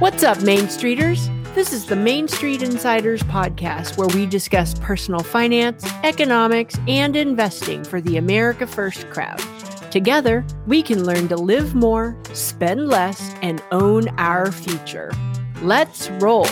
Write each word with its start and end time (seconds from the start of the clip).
What's 0.00 0.24
up, 0.24 0.42
Main 0.42 0.64
Streeters? 0.64 1.30
This 1.54 1.72
is 1.72 1.86
the 1.86 1.94
Main 1.94 2.26
Street 2.26 2.62
Insiders 2.62 3.22
podcast 3.22 3.96
where 3.96 4.08
we 4.08 4.26
discuss 4.26 4.74
personal 4.80 5.20
finance, 5.20 5.86
economics, 6.02 6.76
and 6.88 7.14
investing 7.14 7.84
for 7.84 8.00
the 8.00 8.16
America 8.16 8.66
First 8.66 9.08
crowd. 9.08 9.40
Together, 9.92 10.44
we 10.66 10.82
can 10.82 11.04
learn 11.04 11.28
to 11.28 11.36
live 11.36 11.76
more, 11.76 12.20
spend 12.32 12.88
less, 12.88 13.32
and 13.40 13.62
own 13.70 14.08
our 14.18 14.50
future. 14.50 15.12
Let's 15.62 16.10
roll. 16.10 16.46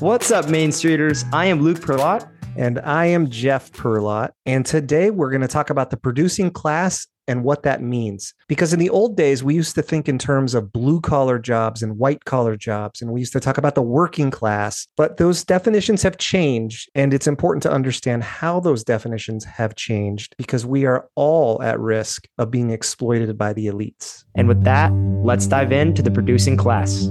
What's 0.00 0.32
up, 0.32 0.48
Main 0.48 0.70
Streeters? 0.70 1.28
I 1.32 1.46
am 1.46 1.60
Luke 1.60 1.78
Perlott. 1.78 2.28
And 2.60 2.78
I 2.80 3.06
am 3.06 3.30
Jeff 3.30 3.72
Perlot. 3.72 4.32
And 4.44 4.66
today 4.66 5.10
we're 5.10 5.30
going 5.30 5.40
to 5.40 5.48
talk 5.48 5.70
about 5.70 5.88
the 5.88 5.96
producing 5.96 6.50
class 6.50 7.06
and 7.26 7.42
what 7.42 7.62
that 7.62 7.80
means. 7.80 8.34
Because 8.48 8.74
in 8.74 8.78
the 8.78 8.90
old 8.90 9.16
days, 9.16 9.42
we 9.42 9.54
used 9.54 9.74
to 9.76 9.82
think 9.82 10.10
in 10.10 10.18
terms 10.18 10.52
of 10.52 10.70
blue 10.70 11.00
collar 11.00 11.38
jobs 11.38 11.82
and 11.82 11.96
white 11.96 12.26
collar 12.26 12.56
jobs, 12.56 13.00
and 13.00 13.12
we 13.12 13.20
used 13.20 13.32
to 13.32 13.40
talk 13.40 13.56
about 13.56 13.76
the 13.76 13.82
working 13.82 14.30
class, 14.30 14.86
but 14.98 15.16
those 15.16 15.42
definitions 15.42 16.02
have 16.02 16.18
changed. 16.18 16.90
And 16.94 17.14
it's 17.14 17.26
important 17.26 17.62
to 17.62 17.72
understand 17.72 18.24
how 18.24 18.60
those 18.60 18.84
definitions 18.84 19.42
have 19.46 19.74
changed 19.74 20.34
because 20.36 20.66
we 20.66 20.84
are 20.84 21.08
all 21.14 21.62
at 21.62 21.80
risk 21.80 22.28
of 22.36 22.50
being 22.50 22.68
exploited 22.68 23.38
by 23.38 23.54
the 23.54 23.68
elites. 23.68 24.24
And 24.34 24.48
with 24.48 24.64
that, 24.64 24.92
let's 25.24 25.46
dive 25.46 25.72
into 25.72 26.02
the 26.02 26.10
producing 26.10 26.58
class. 26.58 27.08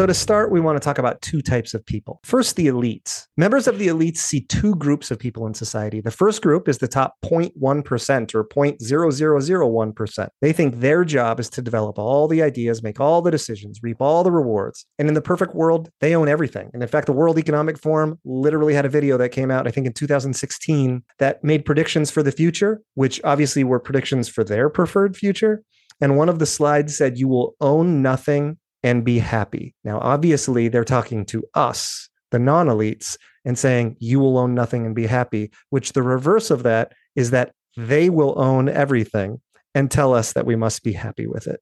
So, 0.00 0.06
to 0.06 0.14
start, 0.14 0.50
we 0.50 0.60
want 0.60 0.76
to 0.76 0.80
talk 0.80 0.96
about 0.96 1.20
two 1.20 1.42
types 1.42 1.74
of 1.74 1.84
people. 1.84 2.20
First, 2.24 2.56
the 2.56 2.68
elites. 2.68 3.26
Members 3.36 3.68
of 3.68 3.78
the 3.78 3.88
elites 3.88 4.16
see 4.16 4.40
two 4.40 4.74
groups 4.76 5.10
of 5.10 5.18
people 5.18 5.46
in 5.46 5.52
society. 5.52 6.00
The 6.00 6.10
first 6.10 6.40
group 6.40 6.68
is 6.68 6.78
the 6.78 6.88
top 6.88 7.16
0.1% 7.22 8.34
or 8.34 8.48
0.0001%. 8.48 10.28
They 10.40 10.52
think 10.54 10.80
their 10.80 11.04
job 11.04 11.38
is 11.38 11.50
to 11.50 11.60
develop 11.60 11.98
all 11.98 12.28
the 12.28 12.42
ideas, 12.42 12.82
make 12.82 12.98
all 12.98 13.20
the 13.20 13.30
decisions, 13.30 13.80
reap 13.82 14.00
all 14.00 14.24
the 14.24 14.32
rewards. 14.32 14.86
And 14.98 15.06
in 15.06 15.12
the 15.12 15.20
perfect 15.20 15.54
world, 15.54 15.90
they 16.00 16.16
own 16.16 16.30
everything. 16.30 16.70
And 16.72 16.82
in 16.82 16.88
fact, 16.88 17.04
the 17.04 17.12
World 17.12 17.38
Economic 17.38 17.78
Forum 17.78 18.18
literally 18.24 18.72
had 18.72 18.86
a 18.86 18.88
video 18.88 19.18
that 19.18 19.32
came 19.32 19.50
out, 19.50 19.68
I 19.68 19.70
think, 19.70 19.86
in 19.86 19.92
2016 19.92 21.02
that 21.18 21.44
made 21.44 21.66
predictions 21.66 22.10
for 22.10 22.22
the 22.22 22.32
future, 22.32 22.80
which 22.94 23.20
obviously 23.22 23.64
were 23.64 23.78
predictions 23.78 24.30
for 24.30 24.44
their 24.44 24.70
preferred 24.70 25.14
future. 25.14 25.62
And 26.00 26.16
one 26.16 26.30
of 26.30 26.38
the 26.38 26.46
slides 26.46 26.96
said, 26.96 27.18
You 27.18 27.28
will 27.28 27.54
own 27.60 28.00
nothing 28.00 28.56
and 28.82 29.04
be 29.04 29.18
happy. 29.18 29.74
Now, 29.84 29.98
obviously, 30.00 30.68
they're 30.68 30.84
talking 30.84 31.24
to 31.26 31.44
us, 31.54 32.08
the 32.30 32.38
non 32.38 32.66
elites, 32.66 33.16
and 33.44 33.58
saying, 33.58 33.96
you 34.00 34.20
will 34.20 34.38
own 34.38 34.54
nothing 34.54 34.86
and 34.86 34.94
be 34.94 35.06
happy, 35.06 35.50
which 35.70 35.92
the 35.92 36.02
reverse 36.02 36.50
of 36.50 36.62
that 36.64 36.92
is 37.16 37.30
that 37.30 37.52
they 37.76 38.10
will 38.10 38.34
own 38.38 38.68
everything 38.68 39.40
and 39.74 39.90
tell 39.90 40.14
us 40.14 40.32
that 40.32 40.46
we 40.46 40.56
must 40.56 40.82
be 40.82 40.92
happy 40.92 41.26
with 41.26 41.46
it. 41.46 41.60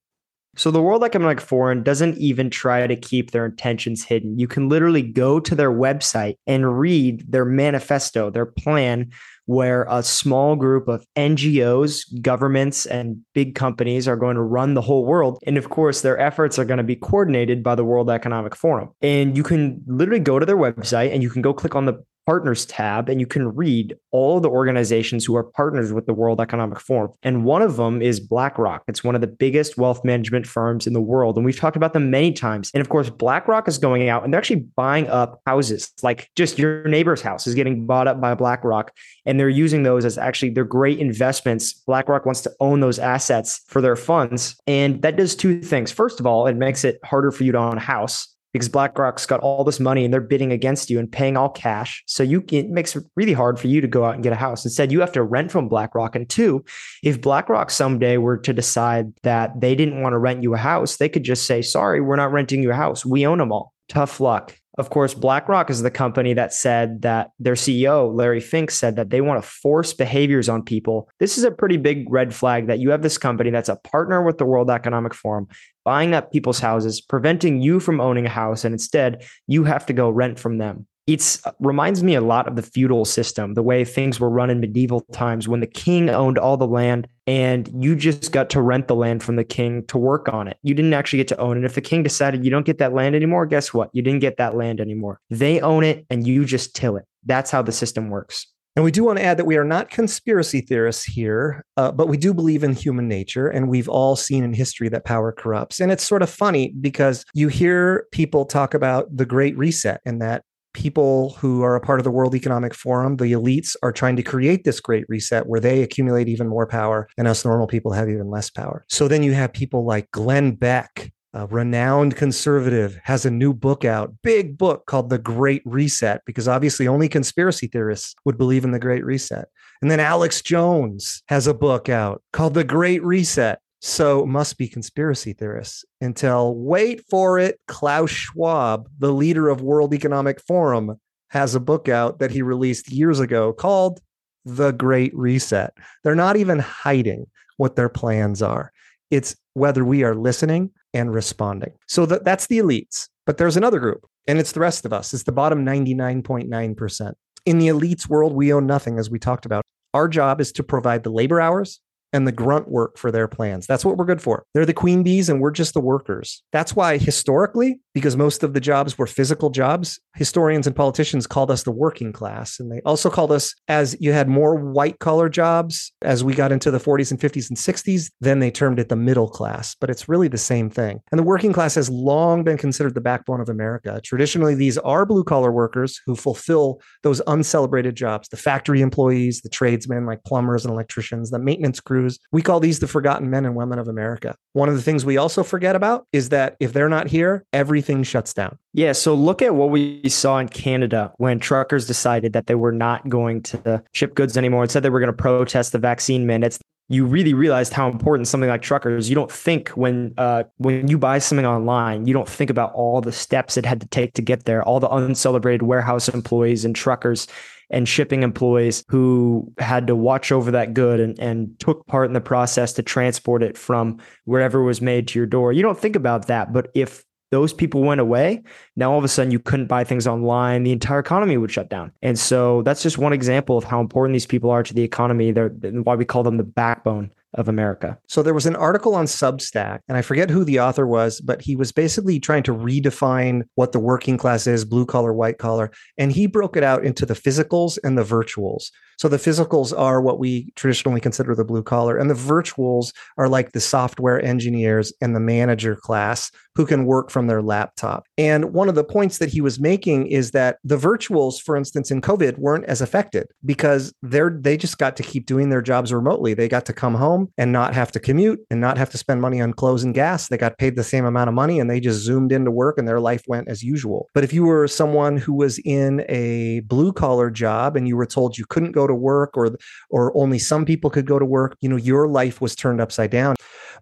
So 0.58 0.72
the 0.72 0.82
World 0.82 1.04
Economic 1.04 1.40
Forum 1.40 1.84
doesn't 1.84 2.18
even 2.18 2.50
try 2.50 2.84
to 2.84 2.96
keep 2.96 3.30
their 3.30 3.46
intentions 3.46 4.02
hidden. 4.02 4.40
You 4.40 4.48
can 4.48 4.68
literally 4.68 5.02
go 5.02 5.38
to 5.38 5.54
their 5.54 5.70
website 5.70 6.34
and 6.48 6.80
read 6.80 7.30
their 7.30 7.44
manifesto, 7.44 8.28
their 8.28 8.44
plan, 8.44 9.12
where 9.46 9.86
a 9.88 10.02
small 10.02 10.56
group 10.56 10.88
of 10.88 11.06
NGOs, 11.16 12.20
governments, 12.20 12.86
and 12.86 13.18
big 13.34 13.54
companies 13.54 14.08
are 14.08 14.16
going 14.16 14.34
to 14.34 14.42
run 14.42 14.74
the 14.74 14.82
whole 14.82 15.06
world. 15.06 15.38
And 15.46 15.56
of 15.56 15.70
course, 15.70 16.00
their 16.00 16.18
efforts 16.18 16.58
are 16.58 16.64
going 16.64 16.78
to 16.78 16.84
be 16.84 16.96
coordinated 16.96 17.62
by 17.62 17.76
the 17.76 17.84
World 17.84 18.10
Economic 18.10 18.56
Forum. 18.56 18.90
And 19.00 19.36
you 19.36 19.44
can 19.44 19.80
literally 19.86 20.18
go 20.18 20.40
to 20.40 20.44
their 20.44 20.56
website 20.56 21.14
and 21.14 21.22
you 21.22 21.30
can 21.30 21.40
go 21.40 21.54
click 21.54 21.76
on 21.76 21.84
the 21.84 22.02
partners 22.28 22.66
tab 22.66 23.08
and 23.08 23.20
you 23.20 23.26
can 23.26 23.56
read 23.56 23.96
all 24.10 24.38
the 24.38 24.50
organizations 24.50 25.24
who 25.24 25.34
are 25.34 25.42
partners 25.42 25.94
with 25.94 26.04
the 26.04 26.12
World 26.12 26.42
Economic 26.42 26.78
Forum. 26.78 27.10
And 27.22 27.42
one 27.42 27.62
of 27.62 27.76
them 27.76 28.02
is 28.02 28.20
BlackRock. 28.20 28.82
It's 28.86 29.02
one 29.02 29.14
of 29.14 29.22
the 29.22 29.26
biggest 29.26 29.78
wealth 29.78 30.04
management 30.04 30.46
firms 30.46 30.86
in 30.86 30.92
the 30.92 31.00
world. 31.00 31.36
And 31.36 31.46
we've 31.46 31.58
talked 31.58 31.78
about 31.78 31.94
them 31.94 32.10
many 32.10 32.34
times. 32.34 32.70
And 32.74 32.82
of 32.82 32.90
course, 32.90 33.08
BlackRock 33.08 33.66
is 33.66 33.78
going 33.78 34.10
out 34.10 34.24
and 34.24 34.34
they're 34.34 34.38
actually 34.38 34.66
buying 34.76 35.08
up 35.08 35.40
houses. 35.46 35.90
Like 36.02 36.28
just 36.36 36.58
your 36.58 36.86
neighbor's 36.86 37.22
house 37.22 37.46
is 37.46 37.54
getting 37.54 37.86
bought 37.86 38.06
up 38.06 38.20
by 38.20 38.34
BlackRock. 38.34 38.92
And 39.24 39.40
they're 39.40 39.48
using 39.48 39.84
those 39.84 40.04
as 40.04 40.18
actually 40.18 40.50
they're 40.50 40.64
great 40.64 40.98
investments. 40.98 41.72
BlackRock 41.72 42.26
wants 42.26 42.42
to 42.42 42.52
own 42.60 42.80
those 42.80 42.98
assets 42.98 43.62
for 43.68 43.80
their 43.80 43.96
funds. 43.96 44.54
And 44.66 45.00
that 45.00 45.16
does 45.16 45.34
two 45.34 45.62
things. 45.62 45.90
First 45.90 46.20
of 46.20 46.26
all, 46.26 46.46
it 46.46 46.56
makes 46.56 46.84
it 46.84 47.00
harder 47.02 47.30
for 47.30 47.44
you 47.44 47.52
to 47.52 47.58
own 47.58 47.78
a 47.78 47.80
house 47.80 48.34
because 48.52 48.68
BlackRock's 48.68 49.26
got 49.26 49.40
all 49.40 49.64
this 49.64 49.80
money 49.80 50.04
and 50.04 50.12
they're 50.12 50.20
bidding 50.20 50.52
against 50.52 50.90
you 50.90 50.98
and 50.98 51.10
paying 51.10 51.36
all 51.36 51.48
cash. 51.48 52.02
So 52.06 52.22
you 52.22 52.44
it 52.50 52.70
makes 52.70 52.96
it 52.96 53.04
really 53.16 53.32
hard 53.32 53.58
for 53.58 53.68
you 53.68 53.80
to 53.80 53.86
go 53.86 54.04
out 54.04 54.14
and 54.14 54.22
get 54.22 54.32
a 54.32 54.36
house. 54.36 54.64
Instead, 54.64 54.92
you 54.92 55.00
have 55.00 55.12
to 55.12 55.22
rent 55.22 55.50
from 55.50 55.68
BlackRock. 55.68 56.16
And 56.16 56.28
two, 56.28 56.64
if 57.02 57.20
BlackRock 57.20 57.70
someday 57.70 58.16
were 58.16 58.38
to 58.38 58.52
decide 58.52 59.12
that 59.22 59.60
they 59.60 59.74
didn't 59.74 60.02
want 60.02 60.14
to 60.14 60.18
rent 60.18 60.42
you 60.42 60.54
a 60.54 60.58
house, 60.58 60.96
they 60.96 61.08
could 61.08 61.24
just 61.24 61.46
say, 61.46 61.62
"Sorry, 61.62 62.00
we're 62.00 62.16
not 62.16 62.32
renting 62.32 62.62
you 62.62 62.70
a 62.70 62.74
house. 62.74 63.04
We 63.04 63.26
own 63.26 63.38
them 63.38 63.52
all." 63.52 63.74
Tough 63.88 64.20
luck. 64.20 64.56
Of 64.78 64.90
course, 64.90 65.12
BlackRock 65.12 65.70
is 65.70 65.82
the 65.82 65.90
company 65.90 66.34
that 66.34 66.54
said 66.54 67.02
that 67.02 67.32
their 67.40 67.54
CEO, 67.54 68.14
Larry 68.14 68.38
Fink, 68.38 68.70
said 68.70 68.94
that 68.94 69.10
they 69.10 69.20
want 69.20 69.42
to 69.42 69.48
force 69.48 69.92
behaviors 69.92 70.48
on 70.48 70.62
people. 70.62 71.10
This 71.18 71.36
is 71.36 71.42
a 71.42 71.50
pretty 71.50 71.76
big 71.76 72.06
red 72.08 72.32
flag 72.32 72.68
that 72.68 72.78
you 72.78 72.90
have 72.90 73.02
this 73.02 73.18
company 73.18 73.50
that's 73.50 73.68
a 73.68 73.74
partner 73.74 74.22
with 74.22 74.38
the 74.38 74.44
World 74.44 74.70
Economic 74.70 75.14
Forum, 75.14 75.48
buying 75.84 76.14
up 76.14 76.30
people's 76.30 76.60
houses, 76.60 77.00
preventing 77.00 77.60
you 77.60 77.80
from 77.80 78.00
owning 78.00 78.26
a 78.26 78.30
house, 78.30 78.64
and 78.64 78.72
instead 78.72 79.24
you 79.48 79.64
have 79.64 79.84
to 79.86 79.92
go 79.92 80.08
rent 80.10 80.38
from 80.38 80.58
them. 80.58 80.86
It 81.08 81.40
uh, 81.44 81.50
reminds 81.58 82.04
me 82.04 82.14
a 82.14 82.20
lot 82.20 82.46
of 82.46 82.54
the 82.54 82.62
feudal 82.62 83.04
system, 83.04 83.54
the 83.54 83.62
way 83.64 83.84
things 83.84 84.20
were 84.20 84.30
run 84.30 84.50
in 84.50 84.60
medieval 84.60 85.00
times 85.12 85.48
when 85.48 85.58
the 85.58 85.66
king 85.66 86.08
owned 86.08 86.38
all 86.38 86.56
the 86.56 86.68
land 86.68 87.08
and 87.28 87.70
you 87.84 87.94
just 87.94 88.32
got 88.32 88.48
to 88.48 88.62
rent 88.62 88.88
the 88.88 88.94
land 88.94 89.22
from 89.22 89.36
the 89.36 89.44
king 89.44 89.84
to 89.88 89.98
work 89.98 90.30
on 90.30 90.48
it. 90.48 90.56
You 90.62 90.72
didn't 90.72 90.94
actually 90.94 91.18
get 91.18 91.28
to 91.28 91.36
own 91.36 91.58
it. 91.58 91.64
If 91.64 91.74
the 91.74 91.82
king 91.82 92.02
decided 92.02 92.42
you 92.42 92.50
don't 92.50 92.64
get 92.64 92.78
that 92.78 92.94
land 92.94 93.14
anymore, 93.14 93.44
guess 93.44 93.74
what? 93.74 93.90
You 93.92 94.00
didn't 94.00 94.20
get 94.20 94.38
that 94.38 94.56
land 94.56 94.80
anymore. 94.80 95.20
They 95.28 95.60
own 95.60 95.84
it 95.84 96.06
and 96.08 96.26
you 96.26 96.46
just 96.46 96.74
till 96.74 96.96
it. 96.96 97.04
That's 97.26 97.50
how 97.50 97.60
the 97.60 97.70
system 97.70 98.08
works. 98.08 98.46
And 98.76 98.84
we 98.84 98.90
do 98.90 99.04
want 99.04 99.18
to 99.18 99.24
add 99.24 99.36
that 99.36 99.44
we 99.44 99.58
are 99.58 99.64
not 99.64 99.90
conspiracy 99.90 100.62
theorists 100.62 101.04
here, 101.04 101.66
uh, 101.76 101.92
but 101.92 102.08
we 102.08 102.16
do 102.16 102.32
believe 102.32 102.64
in 102.64 102.72
human 102.72 103.08
nature. 103.08 103.48
And 103.48 103.68
we've 103.68 103.90
all 103.90 104.16
seen 104.16 104.42
in 104.42 104.54
history 104.54 104.88
that 104.88 105.04
power 105.04 105.30
corrupts. 105.30 105.80
And 105.80 105.92
it's 105.92 106.06
sort 106.06 106.22
of 106.22 106.30
funny 106.30 106.72
because 106.80 107.26
you 107.34 107.48
hear 107.48 108.06
people 108.10 108.46
talk 108.46 108.72
about 108.72 109.14
the 109.14 109.26
Great 109.26 109.58
Reset 109.58 110.00
and 110.06 110.22
that 110.22 110.44
people 110.72 111.30
who 111.38 111.62
are 111.62 111.76
a 111.76 111.80
part 111.80 112.00
of 112.00 112.04
the 112.04 112.10
World 112.10 112.34
Economic 112.34 112.74
Forum, 112.74 113.16
the 113.16 113.32
elites, 113.32 113.74
are 113.82 113.92
trying 113.92 114.16
to 114.16 114.22
create 114.22 114.64
this 114.64 114.80
great 114.80 115.04
reset 115.08 115.46
where 115.46 115.60
they 115.60 115.82
accumulate 115.82 116.28
even 116.28 116.48
more 116.48 116.66
power 116.66 117.08
and 117.16 117.26
us 117.26 117.44
normal 117.44 117.66
people 117.66 117.92
have 117.92 118.08
even 118.08 118.28
less 118.28 118.50
power. 118.50 118.84
So 118.88 119.08
then 119.08 119.22
you 119.22 119.32
have 119.34 119.52
people 119.52 119.84
like 119.84 120.10
Glenn 120.10 120.52
Beck, 120.52 121.12
a 121.34 121.46
renowned 121.46 122.16
conservative, 122.16 122.98
has 123.04 123.26
a 123.26 123.30
new 123.30 123.52
book 123.52 123.84
out, 123.84 124.14
big 124.22 124.56
book 124.56 124.86
called 124.86 125.10
The 125.10 125.18
Great 125.18 125.62
Reset, 125.64 126.22
because 126.26 126.48
obviously 126.48 126.88
only 126.88 127.08
conspiracy 127.08 127.66
theorists 127.66 128.14
would 128.24 128.38
believe 128.38 128.64
in 128.64 128.72
the 128.72 128.78
Great 128.78 129.04
Reset. 129.04 129.48
And 129.82 129.90
then 129.90 130.00
Alex 130.00 130.42
Jones 130.42 131.22
has 131.28 131.46
a 131.46 131.54
book 131.54 131.88
out 131.88 132.22
called 132.32 132.54
The 132.54 132.64
Great 132.64 133.02
Reset. 133.04 133.60
So 133.80 134.26
must 134.26 134.58
be 134.58 134.68
conspiracy 134.68 135.32
theorists 135.32 135.84
until 136.00 136.56
wait 136.56 137.04
for 137.08 137.38
it. 137.38 137.60
Klaus 137.68 138.10
Schwab, 138.10 138.88
the 138.98 139.12
leader 139.12 139.48
of 139.48 139.60
World 139.60 139.94
Economic 139.94 140.40
Forum, 140.40 140.96
has 141.30 141.54
a 141.54 141.60
book 141.60 141.88
out 141.88 142.18
that 142.18 142.30
he 142.30 142.42
released 142.42 142.90
years 142.90 143.20
ago 143.20 143.52
called 143.52 144.00
The 144.44 144.72
Great 144.72 145.14
Reset. 145.14 145.72
They're 146.02 146.14
not 146.14 146.36
even 146.36 146.58
hiding 146.58 147.26
what 147.56 147.76
their 147.76 147.88
plans 147.88 148.42
are. 148.42 148.72
It's 149.10 149.36
whether 149.54 149.84
we 149.84 150.02
are 150.02 150.14
listening 150.14 150.70
and 150.94 151.12
responding. 151.12 151.72
So 151.86 152.06
that, 152.06 152.24
that's 152.24 152.46
the 152.46 152.58
elites. 152.58 153.08
But 153.26 153.36
there's 153.36 153.56
another 153.56 153.78
group, 153.78 154.06
and 154.26 154.38
it's 154.38 154.52
the 154.52 154.60
rest 154.60 154.86
of 154.86 154.92
us. 154.92 155.12
It's 155.12 155.24
the 155.24 155.32
bottom 155.32 155.64
99.9%. 155.64 157.12
In 157.44 157.58
the 157.58 157.68
elites 157.68 158.08
world, 158.08 158.32
we 158.32 158.52
own 158.52 158.66
nothing, 158.66 158.98
as 158.98 159.10
we 159.10 159.18
talked 159.18 159.46
about. 159.46 159.62
Our 159.94 160.08
job 160.08 160.40
is 160.40 160.52
to 160.52 160.62
provide 160.62 161.02
the 161.02 161.10
labor 161.10 161.40
hours 161.40 161.80
and 162.12 162.26
the 162.26 162.32
grunt 162.32 162.68
work 162.68 162.96
for 162.96 163.10
their 163.10 163.28
plans. 163.28 163.66
That's 163.66 163.84
what 163.84 163.96
we're 163.96 164.04
good 164.04 164.22
for. 164.22 164.44
They're 164.54 164.66
the 164.66 164.74
queen 164.74 165.02
bees 165.02 165.28
and 165.28 165.40
we're 165.40 165.50
just 165.50 165.74
the 165.74 165.80
workers. 165.80 166.42
That's 166.52 166.74
why 166.74 166.98
historically, 166.98 167.80
because 167.98 168.16
most 168.16 168.44
of 168.44 168.54
the 168.54 168.60
jobs 168.60 168.96
were 168.96 169.08
physical 169.08 169.50
jobs. 169.50 169.98
Historians 170.14 170.68
and 170.68 170.76
politicians 170.76 171.26
called 171.26 171.50
us 171.50 171.64
the 171.64 171.72
working 171.72 172.12
class. 172.12 172.60
And 172.60 172.70
they 172.70 172.80
also 172.84 173.10
called 173.10 173.32
us, 173.32 173.56
as 173.66 173.96
you 173.98 174.12
had 174.12 174.28
more 174.28 174.54
white 174.54 175.00
collar 175.00 175.28
jobs 175.28 175.92
as 176.02 176.22
we 176.22 176.32
got 176.32 176.52
into 176.52 176.70
the 176.70 176.78
40s 176.78 177.10
and 177.10 177.18
50s 177.18 177.48
and 177.48 177.58
60s, 177.58 178.12
then 178.20 178.38
they 178.38 178.52
termed 178.52 178.78
it 178.78 178.88
the 178.88 178.94
middle 178.94 179.28
class. 179.28 179.74
But 179.80 179.90
it's 179.90 180.08
really 180.08 180.28
the 180.28 180.38
same 180.38 180.70
thing. 180.70 181.00
And 181.10 181.18
the 181.18 181.24
working 181.24 181.52
class 181.52 181.74
has 181.74 181.90
long 181.90 182.44
been 182.44 182.56
considered 182.56 182.94
the 182.94 183.00
backbone 183.00 183.40
of 183.40 183.48
America. 183.48 184.00
Traditionally, 184.04 184.54
these 184.54 184.78
are 184.78 185.04
blue 185.04 185.24
collar 185.24 185.50
workers 185.50 186.00
who 186.06 186.14
fulfill 186.14 186.80
those 187.02 187.20
uncelebrated 187.26 187.96
jobs 187.96 188.28
the 188.28 188.36
factory 188.36 188.80
employees, 188.80 189.40
the 189.40 189.48
tradesmen 189.48 190.06
like 190.06 190.22
plumbers 190.22 190.64
and 190.64 190.72
electricians, 190.72 191.30
the 191.30 191.38
maintenance 191.40 191.80
crews. 191.80 192.20
We 192.30 192.42
call 192.42 192.60
these 192.60 192.78
the 192.78 192.86
forgotten 192.86 193.28
men 193.28 193.44
and 193.44 193.56
women 193.56 193.80
of 193.80 193.88
America. 193.88 194.36
One 194.52 194.68
of 194.68 194.76
the 194.76 194.82
things 194.82 195.04
we 195.04 195.16
also 195.16 195.42
forget 195.42 195.74
about 195.74 196.06
is 196.12 196.28
that 196.28 196.56
if 196.60 196.72
they're 196.72 196.88
not 196.88 197.08
here, 197.08 197.44
everything 197.52 197.87
shuts 198.02 198.34
down. 198.34 198.58
Yeah. 198.72 198.92
So 198.92 199.14
look 199.14 199.42
at 199.42 199.54
what 199.54 199.70
we 199.70 200.08
saw 200.08 200.38
in 200.38 200.48
Canada 200.48 201.12
when 201.16 201.38
truckers 201.38 201.86
decided 201.86 202.32
that 202.32 202.46
they 202.46 202.54
were 202.54 202.72
not 202.72 203.08
going 203.08 203.42
to 203.42 203.82
ship 203.92 204.14
goods 204.14 204.36
anymore 204.36 204.62
and 204.62 204.70
said 204.70 204.82
they 204.82 204.90
were 204.90 205.00
going 205.00 205.08
to 205.08 205.12
protest 205.16 205.72
the 205.72 205.78
vaccine 205.78 206.26
mandates. 206.26 206.58
You 206.90 207.04
really 207.04 207.34
realized 207.34 207.72
how 207.74 207.90
important 207.90 208.28
something 208.28 208.48
like 208.48 208.62
truckers. 208.62 209.08
You 209.10 209.14
don't 209.14 209.30
think 209.30 209.68
when 209.70 210.14
uh, 210.16 210.44
when 210.56 210.88
you 210.88 210.96
buy 210.96 211.18
something 211.18 211.44
online, 211.44 212.06
you 212.06 212.14
don't 212.14 212.28
think 212.28 212.48
about 212.48 212.72
all 212.72 213.00
the 213.00 213.12
steps 213.12 213.58
it 213.58 213.66
had 213.66 213.80
to 213.82 213.86
take 213.88 214.14
to 214.14 214.22
get 214.22 214.44
there, 214.44 214.62
all 214.62 214.80
the 214.80 214.88
uncelebrated 214.88 215.62
warehouse 215.62 216.08
employees 216.08 216.64
and 216.64 216.74
truckers 216.74 217.26
and 217.70 217.88
shipping 217.88 218.22
employees 218.22 218.84
who 218.88 219.52
had 219.58 219.86
to 219.86 219.94
watch 219.94 220.32
over 220.32 220.50
that 220.50 220.72
good 220.74 221.00
and, 221.00 221.18
and 221.18 221.58
took 221.60 221.86
part 221.86 222.06
in 222.06 222.14
the 222.14 222.20
process 222.20 222.72
to 222.72 222.82
transport 222.82 223.42
it 223.42 223.58
from 223.58 223.98
wherever 224.24 224.60
it 224.60 224.64
was 224.64 224.80
made 224.80 225.08
to 225.08 225.18
your 225.18 225.26
door. 225.26 225.52
You 225.52 225.62
don't 225.62 225.78
think 225.78 225.96
about 225.96 226.28
that. 226.28 226.52
But 226.52 226.70
if 226.74 227.04
those 227.30 227.52
people 227.52 227.82
went 227.82 228.00
away, 228.00 228.42
now 228.76 228.92
all 228.92 228.98
of 228.98 229.04
a 229.04 229.08
sudden 229.08 229.30
you 229.30 229.38
couldn't 229.38 229.66
buy 229.66 229.84
things 229.84 230.06
online. 230.06 230.62
The 230.62 230.72
entire 230.72 230.98
economy 230.98 231.36
would 231.36 231.50
shut 231.50 231.68
down. 231.68 231.92
And 232.02 232.18
so 232.18 232.62
that's 232.62 232.82
just 232.82 232.98
one 232.98 233.12
example 233.12 233.58
of 233.58 233.64
how 233.64 233.80
important 233.80 234.14
these 234.14 234.26
people 234.26 234.50
are 234.50 234.62
to 234.62 234.74
the 234.74 234.82
economy. 234.82 235.32
They're 235.32 235.48
why 235.48 235.94
we 235.94 236.04
call 236.04 236.22
them 236.22 236.36
the 236.36 236.44
backbone 236.44 237.10
of 237.34 237.48
America. 237.48 237.98
So 238.08 238.22
there 238.22 238.34
was 238.34 238.46
an 238.46 238.56
article 238.56 238.94
on 238.94 239.06
Substack, 239.06 239.80
and 239.88 239.96
I 239.96 240.02
forget 240.02 240.30
who 240.30 240.44
the 240.44 240.60
author 240.60 240.86
was, 240.86 241.20
but 241.20 241.42
he 241.42 241.56
was 241.56 241.72
basically 241.72 242.18
trying 242.18 242.42
to 242.44 242.54
redefine 242.54 243.42
what 243.54 243.72
the 243.72 243.78
working 243.78 244.16
class 244.16 244.46
is 244.46 244.64
blue 244.64 244.86
collar, 244.86 245.12
white 245.12 245.38
collar. 245.38 245.70
And 245.98 246.12
he 246.12 246.26
broke 246.26 246.56
it 246.56 246.62
out 246.62 246.84
into 246.84 247.04
the 247.04 247.14
physicals 247.14 247.78
and 247.84 247.98
the 247.98 248.04
virtuals. 248.04 248.70
So 248.98 249.08
the 249.08 249.16
physicals 249.16 249.78
are 249.78 250.00
what 250.00 250.18
we 250.18 250.52
traditionally 250.56 251.00
consider 251.00 251.34
the 251.34 251.44
blue 251.44 251.62
collar, 251.62 251.96
and 251.96 252.10
the 252.10 252.14
virtuals 252.14 252.92
are 253.16 253.28
like 253.28 253.52
the 253.52 253.60
software 253.60 254.20
engineers 254.24 254.92
and 255.00 255.14
the 255.14 255.20
manager 255.20 255.76
class 255.76 256.32
who 256.56 256.66
can 256.66 256.86
work 256.86 257.08
from 257.08 257.28
their 257.28 257.40
laptop. 257.40 258.08
And 258.18 258.52
one 258.52 258.68
of 258.68 258.74
the 258.74 258.82
points 258.82 259.18
that 259.18 259.28
he 259.28 259.40
was 259.40 259.60
making 259.60 260.08
is 260.08 260.32
that 260.32 260.58
the 260.64 260.76
virtuals, 260.76 261.40
for 261.40 261.56
instance, 261.56 261.92
in 261.92 262.00
COVID, 262.00 262.38
weren't 262.38 262.64
as 262.64 262.80
affected 262.80 263.28
because 263.44 263.92
they're 264.02 264.36
they 264.36 264.56
just 264.56 264.78
got 264.78 264.96
to 264.96 265.04
keep 265.04 265.26
doing 265.26 265.50
their 265.50 265.62
jobs 265.62 265.92
remotely. 265.92 266.34
They 266.34 266.48
got 266.48 266.66
to 266.66 266.72
come 266.72 266.96
home 266.96 267.17
and 267.36 267.50
not 267.52 267.74
have 267.74 267.90
to 267.92 268.00
commute 268.00 268.40
and 268.50 268.60
not 268.60 268.78
have 268.78 268.90
to 268.90 268.98
spend 268.98 269.20
money 269.20 269.40
on 269.40 269.52
clothes 269.52 269.82
and 269.82 269.94
gas. 269.94 270.28
They 270.28 270.36
got 270.36 270.58
paid 270.58 270.76
the 270.76 270.84
same 270.84 271.04
amount 271.04 271.28
of 271.28 271.34
money 271.34 271.58
and 271.58 271.68
they 271.70 271.80
just 271.80 272.00
zoomed 272.00 272.32
into 272.32 272.50
work 272.50 272.78
and 272.78 272.86
their 272.86 273.00
life 273.00 273.22
went 273.26 273.48
as 273.48 273.62
usual. 273.62 274.08
But 274.14 274.24
if 274.24 274.32
you 274.32 274.44
were 274.44 274.68
someone 274.68 275.16
who 275.16 275.32
was 275.32 275.58
in 275.64 276.04
a 276.08 276.60
blue 276.60 276.92
collar 276.92 277.30
job 277.30 277.76
and 277.76 277.88
you 277.88 277.96
were 277.96 278.06
told 278.06 278.38
you 278.38 278.44
couldn't 278.48 278.72
go 278.72 278.86
to 278.86 278.94
work 278.94 279.36
or 279.36 279.56
or 279.90 280.16
only 280.16 280.38
some 280.38 280.64
people 280.64 280.90
could 280.90 281.06
go 281.06 281.18
to 281.18 281.24
work 281.24 281.56
you 281.60 281.68
know 281.68 281.76
your 281.76 282.08
life 282.08 282.40
was 282.40 282.54
turned 282.54 282.80
upside 282.80 283.10
down 283.10 283.34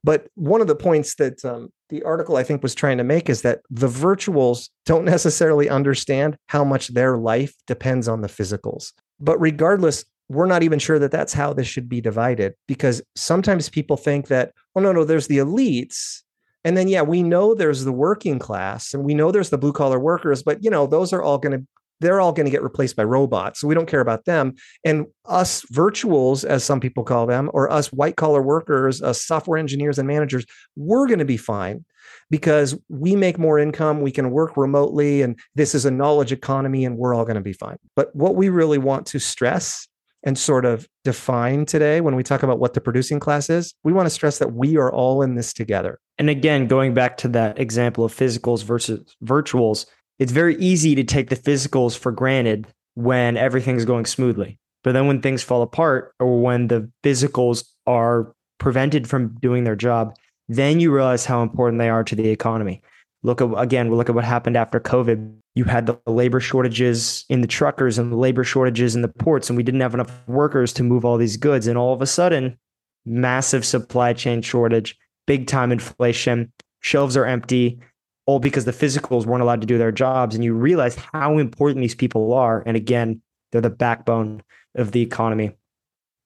but 0.05 0.29
one 0.35 0.61
of 0.61 0.67
the 0.67 0.77
points 0.77 1.15
that 1.17 1.45
um, 1.45 1.69
the 1.89 2.03
article 2.03 2.37
i 2.37 2.43
think 2.43 2.63
was 2.63 2.75
trying 2.75 2.99
to 2.99 3.05
make 3.05 3.29
is 3.29 3.43
that 3.43 3.61
the 3.71 3.89
virtuals 3.89 4.69
don't 4.85 5.05
necessarily 5.05 5.69
understand 5.69 6.37
how 6.49 6.65
much 6.65 6.89
their 6.89 7.17
life 7.17 7.55
depends 7.67 8.09
on 8.09 8.21
the 8.21 8.29
physicals 8.29 8.93
but 9.21 9.41
regardless 9.41 10.05
we're 10.29 10.47
not 10.47 10.63
even 10.63 10.79
sure 10.79 10.99
that 10.99 11.11
that's 11.11 11.33
how 11.33 11.53
this 11.53 11.67
should 11.67 11.89
be 11.89 12.01
divided 12.01 12.55
because 12.67 13.03
sometimes 13.15 13.69
people 13.69 13.97
think 13.97 14.29
that 14.29 14.53
oh 14.75 14.81
no 14.81 14.93
no 14.93 15.05
there's 15.05 15.29
the 15.29 15.39
elites 15.39 16.23
and 16.65 16.77
then 16.77 16.89
yeah 16.89 17.03
we 17.03 17.23
know 17.23 17.55
there's 17.55 17.85
the 17.85 17.93
working 17.93 18.39
class 18.39 18.93
and 18.93 19.05
we 19.05 19.15
know 19.15 19.31
there's 19.31 19.51
the 19.51 19.59
blue 19.59 19.73
collar 19.73 19.99
workers 19.99 20.43
but 20.43 20.63
you 20.63 20.71
know 20.71 20.87
those 20.87 21.13
are 21.13 21.23
all 21.23 21.39
going 21.39 21.59
to 21.59 21.67
they're 22.01 22.21
all 22.21 22.33
going 22.33 22.45
to 22.45 22.51
get 22.51 22.63
replaced 22.63 22.97
by 22.97 23.05
robots. 23.05 23.61
So 23.61 23.69
we 23.69 23.75
don't 23.75 23.89
care 23.89 24.01
about 24.01 24.25
them. 24.25 24.55
And 24.85 25.07
us 25.25 25.65
virtuals, 25.73 26.45
as 26.45 26.65
some 26.65 26.81
people 26.81 27.05
call 27.05 27.27
them, 27.27 27.51
or 27.53 27.71
us 27.71 27.93
white 27.93 28.17
collar 28.17 28.43
workers, 28.43 29.03
us 29.03 29.23
software 29.23 29.59
engineers 29.59 29.99
and 29.99 30.07
managers, 30.07 30.45
we're 30.77 31.07
going 31.07 31.21
to 31.21 31.25
be 31.25 31.37
fine 31.37 31.85
because 32.31 32.79
we 32.89 33.17
make 33.17 33.39
more 33.39 33.59
income. 33.59 34.01
We 34.01 34.13
can 34.13 34.31
work 34.31 34.57
remotely. 34.57 35.23
And 35.23 35.39
this 35.55 35.75
is 35.75 35.85
a 35.85 35.91
knowledge 35.91 36.33
economy, 36.33 36.85
and 36.85 36.97
we're 36.99 37.15
all 37.15 37.25
going 37.25 37.37
to 37.37 37.41
be 37.41 37.53
fine. 37.53 37.79
But 37.95 38.15
what 38.15 38.37
we 38.37 38.49
really 38.49 38.79
want 38.79 39.07
to 39.07 39.19
stress 39.19 39.89
and 40.27 40.37
sort 40.37 40.65
of 40.65 40.89
define 41.05 41.65
today 41.65 42.01
when 42.01 42.17
we 42.17 42.23
talk 42.25 42.43
about 42.43 42.59
what 42.59 42.75
the 42.75 42.81
producing 42.81 43.21
class 43.21 43.49
is, 43.49 43.73
we 43.85 43.93
want 43.93 44.07
to 44.07 44.11
stress 44.11 44.39
that 44.39 44.53
we 44.53 44.77
are 44.77 44.93
all 44.93 45.23
in 45.23 45.37
this 45.37 45.53
together. 45.55 46.01
And 46.19 46.29
again, 46.29 46.67
going 46.67 46.95
back 46.95 47.17
to 47.19 47.29
that 47.29 47.59
example 47.59 48.05
of 48.05 48.13
physicals 48.13 48.65
versus 48.65 49.17
virtuals, 49.25 49.87
it's 50.19 50.33
very 50.33 50.57
easy 50.57 50.97
to 50.97 51.05
take 51.05 51.31
the 51.31 51.37
physicals 51.37 51.97
for 51.97 52.11
granted 52.11 52.67
when 52.95 53.37
everything's 53.37 53.85
going 53.85 54.05
smoothly. 54.05 54.59
But 54.83 54.93
then 54.93 55.07
when 55.07 55.23
things 55.23 55.43
fall 55.43 55.63
apart 55.63 56.13
or 56.19 56.43
when 56.43 56.69
the 56.69 56.91
physicals 57.05 57.65
are 57.87 58.35
prevented 58.59 59.09
from 59.09 59.37
doing 59.41 59.63
their 59.65 59.77
job, 59.77 60.17
then 60.49 60.81
you 60.81 60.93
realize 60.93 61.25
how 61.25 61.43
important 61.43 61.79
they 61.79 61.89
are 61.89 62.05
to 62.05 62.17
the 62.17 62.29
economy. 62.31 62.83
Look 63.27 63.41
at 63.41 63.51
again, 63.57 63.93
look 63.93 64.09
at 64.09 64.15
what 64.15 64.25
happened 64.25 64.57
after 64.57 64.79
COVID. 64.79 65.35
You 65.57 65.65
had 65.65 65.87
the 65.87 65.99
labor 66.07 66.39
shortages 66.39 67.25
in 67.29 67.41
the 67.41 67.49
truckers 67.49 67.99
and 67.99 68.13
the 68.13 68.17
labor 68.17 68.45
shortages 68.45 68.95
in 68.95 69.03
the 69.03 69.09
ports, 69.09 69.51
and 69.51 69.57
we 69.57 69.65
didn't 69.65 69.81
have 69.81 69.95
enough 69.95 70.23
workers 70.29 70.73
to 70.75 70.85
move 70.85 71.05
all 71.05 71.17
these 71.17 71.37
goods. 71.37 71.67
And 71.67 71.77
all 71.77 71.93
of 71.93 72.01
a 72.01 72.07
sudden, 72.07 72.57
massive 73.05 73.65
supply 73.65 74.13
chain 74.13 74.43
shortage, 74.43 74.97
big 75.27 75.49
time 75.49 75.73
inflation, 75.73 76.53
shelves 76.83 77.17
are 77.17 77.27
empty, 77.27 77.81
all 78.27 78.39
because 78.39 78.65
the 78.65 78.71
physicals 78.71 79.27
weren't 79.27 79.43
allowed 79.43 79.61
to 79.61 79.67
do 79.67 79.77
their 79.77 79.91
jobs. 79.91 80.37
And 80.37 80.45
you 80.45 80.55
realize 80.55 80.95
how 80.95 81.39
important 81.39 81.81
these 81.81 81.97
people 81.97 82.33
are. 82.33 82.63
And 82.65 82.77
again, 82.77 83.21
they're 83.51 83.61
the 83.61 83.71
backbone 83.71 84.41
of 84.77 84.93
the 84.93 85.03
economy. 85.03 85.51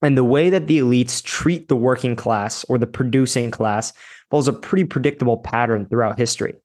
And 0.03 0.19
the 0.19 0.25
way 0.25 0.51
that 0.51 0.67
the 0.67 0.81
elites 0.81 1.23
treat 1.23 1.69
the 1.69 1.77
working 1.77 2.15
class 2.15 2.63
or 2.69 2.77
the 2.77 2.87
producing 2.87 3.51
class 3.51 3.95
follows 4.31 4.49
a 4.49 4.53
pretty 4.53 4.85
predictable 4.85 5.39
pattern 5.39 5.87
throughout 5.87 6.19
history. 6.19 6.57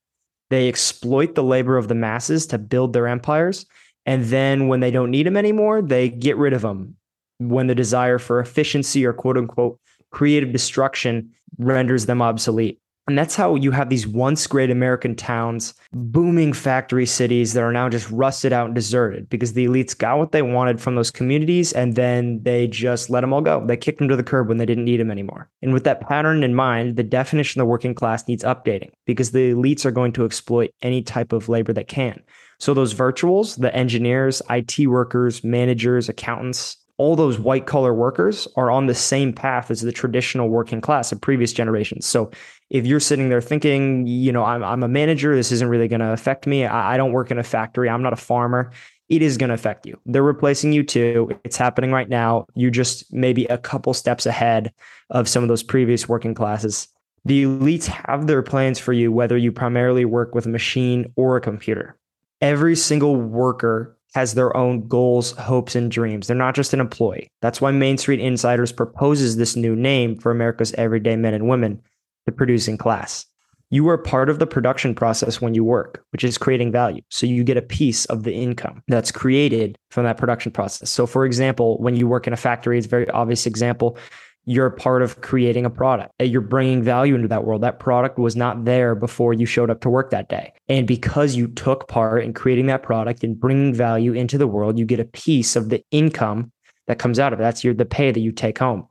They 0.50 0.68
exploit 0.68 1.36
the 1.36 1.44
labor 1.44 1.78
of 1.78 1.88
the 1.88 1.96
masses 1.96 2.48
to 2.48 2.58
build 2.58 2.94
their 2.94 3.08
empires. 3.08 3.66
And 4.06 4.26
then 4.26 4.68
when 4.68 4.80
they 4.80 4.92
don't 4.92 5.12
need 5.12 5.26
them 5.26 5.38
anymore, 5.38 5.82
they 5.82 6.10
get 6.10 6.38
rid 6.38 6.54
of 6.54 6.62
them. 6.62 6.96
When 7.40 7.68
the 7.68 7.76
desire 7.76 8.20
for 8.20 8.40
efficiency 8.40 9.06
or 9.06 9.14
quote 9.14 9.38
unquote 9.38 9.80
creative 10.12 10.52
destruction 10.52 11.32
renders 11.58 12.06
them 12.06 12.22
obsolete. 12.22 12.80
And 13.08 13.18
that's 13.18 13.36
how 13.36 13.54
you 13.54 13.70
have 13.70 13.90
these 13.90 14.08
once 14.08 14.48
great 14.48 14.72
American 14.72 15.16
towns, 15.16 15.76
booming 15.94 16.54
factory 16.54 17.06
cities 17.06 17.54
that 17.54 17.62
are 17.62 17.72
now 17.72 17.88
just 17.88 18.10
rusted 18.10 18.52
out 18.52 18.66
and 18.66 18.74
deserted 18.76 19.30
because 19.30 19.54
the 19.54 19.68
elites 19.68 19.96
got 19.96 20.18
what 20.18 20.32
they 20.32 20.42
wanted 20.42 20.82
from 20.82 20.96
those 20.96 21.12
communities 21.12 21.72
and 21.72 21.96
then 21.96 22.42
they 22.42 22.66
just 22.68 23.12
let 23.12 23.22
them 23.22 23.32
all 23.32 23.42
go. 23.42 23.64
They 23.66 23.78
kicked 23.78 24.00
them 24.00 24.08
to 24.10 24.16
the 24.16 24.24
curb 24.24 24.48
when 24.48 24.58
they 24.58 24.66
didn't 24.66 24.86
need 24.86 25.00
them 25.00 25.12
anymore. 25.12 25.50
And 25.62 25.72
with 25.72 25.84
that 25.84 26.02
pattern 26.02 26.44
in 26.44 26.56
mind, 26.56 26.96
the 26.96 27.04
definition 27.04 27.62
of 27.62 27.66
the 27.66 27.70
working 27.70 27.94
class 27.94 28.28
needs 28.28 28.44
updating 28.44 28.90
because 29.06 29.32
the 29.32 29.54
elites 29.54 29.86
are 29.86 29.92
going 29.92 30.14
to 30.14 30.26
exploit 30.26 30.72
any 30.82 31.04
type 31.04 31.32
of 31.32 31.48
labor 31.48 31.74
that 31.74 31.88
can. 31.88 32.24
So 32.60 32.74
those 32.74 32.94
virtuals, 32.94 33.60
the 33.60 33.76
engineers, 33.76 34.42
IT 34.50 34.88
workers, 34.88 35.44
managers, 35.44 36.10
accountants, 36.10 36.78
all 36.98 37.16
those 37.16 37.38
white 37.38 37.66
collar 37.66 37.94
workers 37.94 38.48
are 38.56 38.72
on 38.72 38.86
the 38.86 38.96
same 38.96 39.34
path 39.34 39.70
as 39.70 39.82
the 39.82 39.92
traditional 39.92 40.50
working 40.50 40.80
class 40.80 41.12
of 41.12 41.20
previous 41.20 41.52
generations. 41.52 42.06
So 42.06 42.32
if 42.70 42.86
you're 42.86 43.00
sitting 43.00 43.30
there 43.30 43.42
thinking, 43.42 44.08
you 44.08 44.32
know, 44.32 44.46
I'm, 44.46 44.64
I'm 44.64 44.84
a 44.84 44.88
manager, 44.88 45.36
this 45.36 45.52
isn't 45.52 45.68
really 45.68 45.88
going 45.88 46.00
to 46.00 46.14
affect 46.14 46.48
me. 46.48 46.66
I, 46.66 46.94
I 46.94 46.98
don't 46.98 47.12
work 47.12 47.32
in 47.32 47.38
a 47.38 47.44
factory. 47.44 47.90
I'm 47.90 48.02
not 48.02 48.14
a 48.14 48.18
farmer. 48.18 48.72
It 49.10 49.22
is 49.22 49.38
going 49.38 49.50
to 49.50 49.54
affect 49.54 49.86
you. 49.86 50.00
They're 50.06 50.24
replacing 50.24 50.72
you 50.72 50.84
too. 50.84 51.30
It's 51.44 51.58
happening 51.58 51.92
right 51.92 52.10
now. 52.10 52.48
You're 52.56 52.72
just 52.72 53.14
maybe 53.14 53.46
a 53.46 53.58
couple 53.58 53.94
steps 53.94 54.26
ahead 54.26 54.74
of 55.10 55.28
some 55.28 55.44
of 55.44 55.50
those 55.50 55.64
previous 55.64 56.10
working 56.10 56.34
classes. 56.34 56.88
The 57.26 57.44
elites 57.44 57.86
have 57.86 58.28
their 58.28 58.42
plans 58.42 58.80
for 58.80 58.94
you, 58.94 59.12
whether 59.12 59.38
you 59.38 59.52
primarily 59.52 60.06
work 60.06 60.34
with 60.34 60.46
a 60.46 60.50
machine 60.50 61.12
or 61.16 61.38
a 61.38 61.42
computer. 61.42 61.98
Every 62.42 62.76
single 62.76 63.16
worker 63.16 63.98
has 64.16 64.34
their 64.34 64.56
own 64.56 64.88
goals, 64.88 65.32
hopes, 65.32 65.76
and 65.76 65.92
dreams. 65.92 66.26
They're 66.26 66.38
not 66.38 66.56
just 66.56 66.74
an 66.74 66.80
employee. 66.80 67.28
That's 67.42 67.60
why 67.60 67.72
Main 67.72 67.98
Street 67.98 68.22
Insiders 68.22 68.72
proposes 68.72 69.36
this 69.36 69.58
new 69.58 69.76
name 69.76 70.18
for 70.18 70.32
America's 70.32 70.72
everyday 70.74 71.18
men 71.18 71.34
and 71.34 71.50
women, 71.50 71.82
the 72.26 72.32
producing 72.32 72.78
class. 72.78 73.26
You 73.72 73.90
are 73.90 73.98
part 73.98 74.30
of 74.30 74.40
the 74.40 74.48
production 74.48 74.96
process 74.96 75.42
when 75.42 75.54
you 75.54 75.66
work, 75.66 76.02
which 76.14 76.24
is 76.24 76.38
creating 76.38 76.72
value. 76.72 77.02
So 77.10 77.26
you 77.26 77.44
get 77.44 77.58
a 77.58 77.62
piece 77.62 78.06
of 78.06 78.24
the 78.24 78.34
income 78.34 78.82
that's 78.88 79.12
created 79.12 79.78
from 79.92 80.06
that 80.06 80.18
production 80.18 80.54
process. 80.54 80.90
So, 80.90 81.06
for 81.06 81.26
example, 81.26 81.78
when 81.80 81.98
you 81.98 82.08
work 82.08 82.26
in 82.26 82.32
a 82.32 82.38
factory, 82.38 82.78
it's 82.78 82.88
a 82.88 82.90
very 82.90 83.10
obvious 83.10 83.46
example. 83.46 83.98
You're 84.46 84.70
part 84.70 85.02
of 85.02 85.22
creating 85.22 85.66
a 85.66 85.70
product. 85.70 86.12
Uh, 86.22 86.24
you're 86.24 86.42
bringing 86.42 86.84
value 86.84 87.16
into 87.16 87.28
that 87.28 87.46
world. 87.46 87.62
That 87.62 87.80
product 87.80 88.20
was 88.20 88.36
not 88.36 88.66
there 88.66 88.96
before 88.96 89.34
you 89.34 89.46
showed 89.46 89.70
up 89.70 89.82
to 89.82 89.90
work 89.90 90.12
that 90.12 90.30
day. 90.30 90.54
And 90.70 90.88
because 90.88 91.36
you 91.36 91.48
took 91.48 91.88
part 91.88 92.24
in 92.24 92.34
creating 92.34 92.68
that 92.68 92.84
product 92.84 93.24
and 93.24 93.40
bringing 93.40 93.74
value 93.74 94.14
into 94.14 94.38
the 94.38 94.48
world, 94.48 94.78
you 94.78 94.86
get 94.86 95.00
a 95.00 95.06
piece 95.06 95.56
of 95.56 95.70
the 95.70 95.84
income 95.92 96.52
that 96.88 97.00
comes 97.00 97.20
out 97.20 97.34
of 97.34 97.40
it. 97.40 97.44
That's 97.44 97.64
your 97.64 97.74
the 97.74 97.86
pay 97.86 98.12
that 98.12 98.20
you 98.20 98.32
take 98.32 98.60
home. 98.60 98.88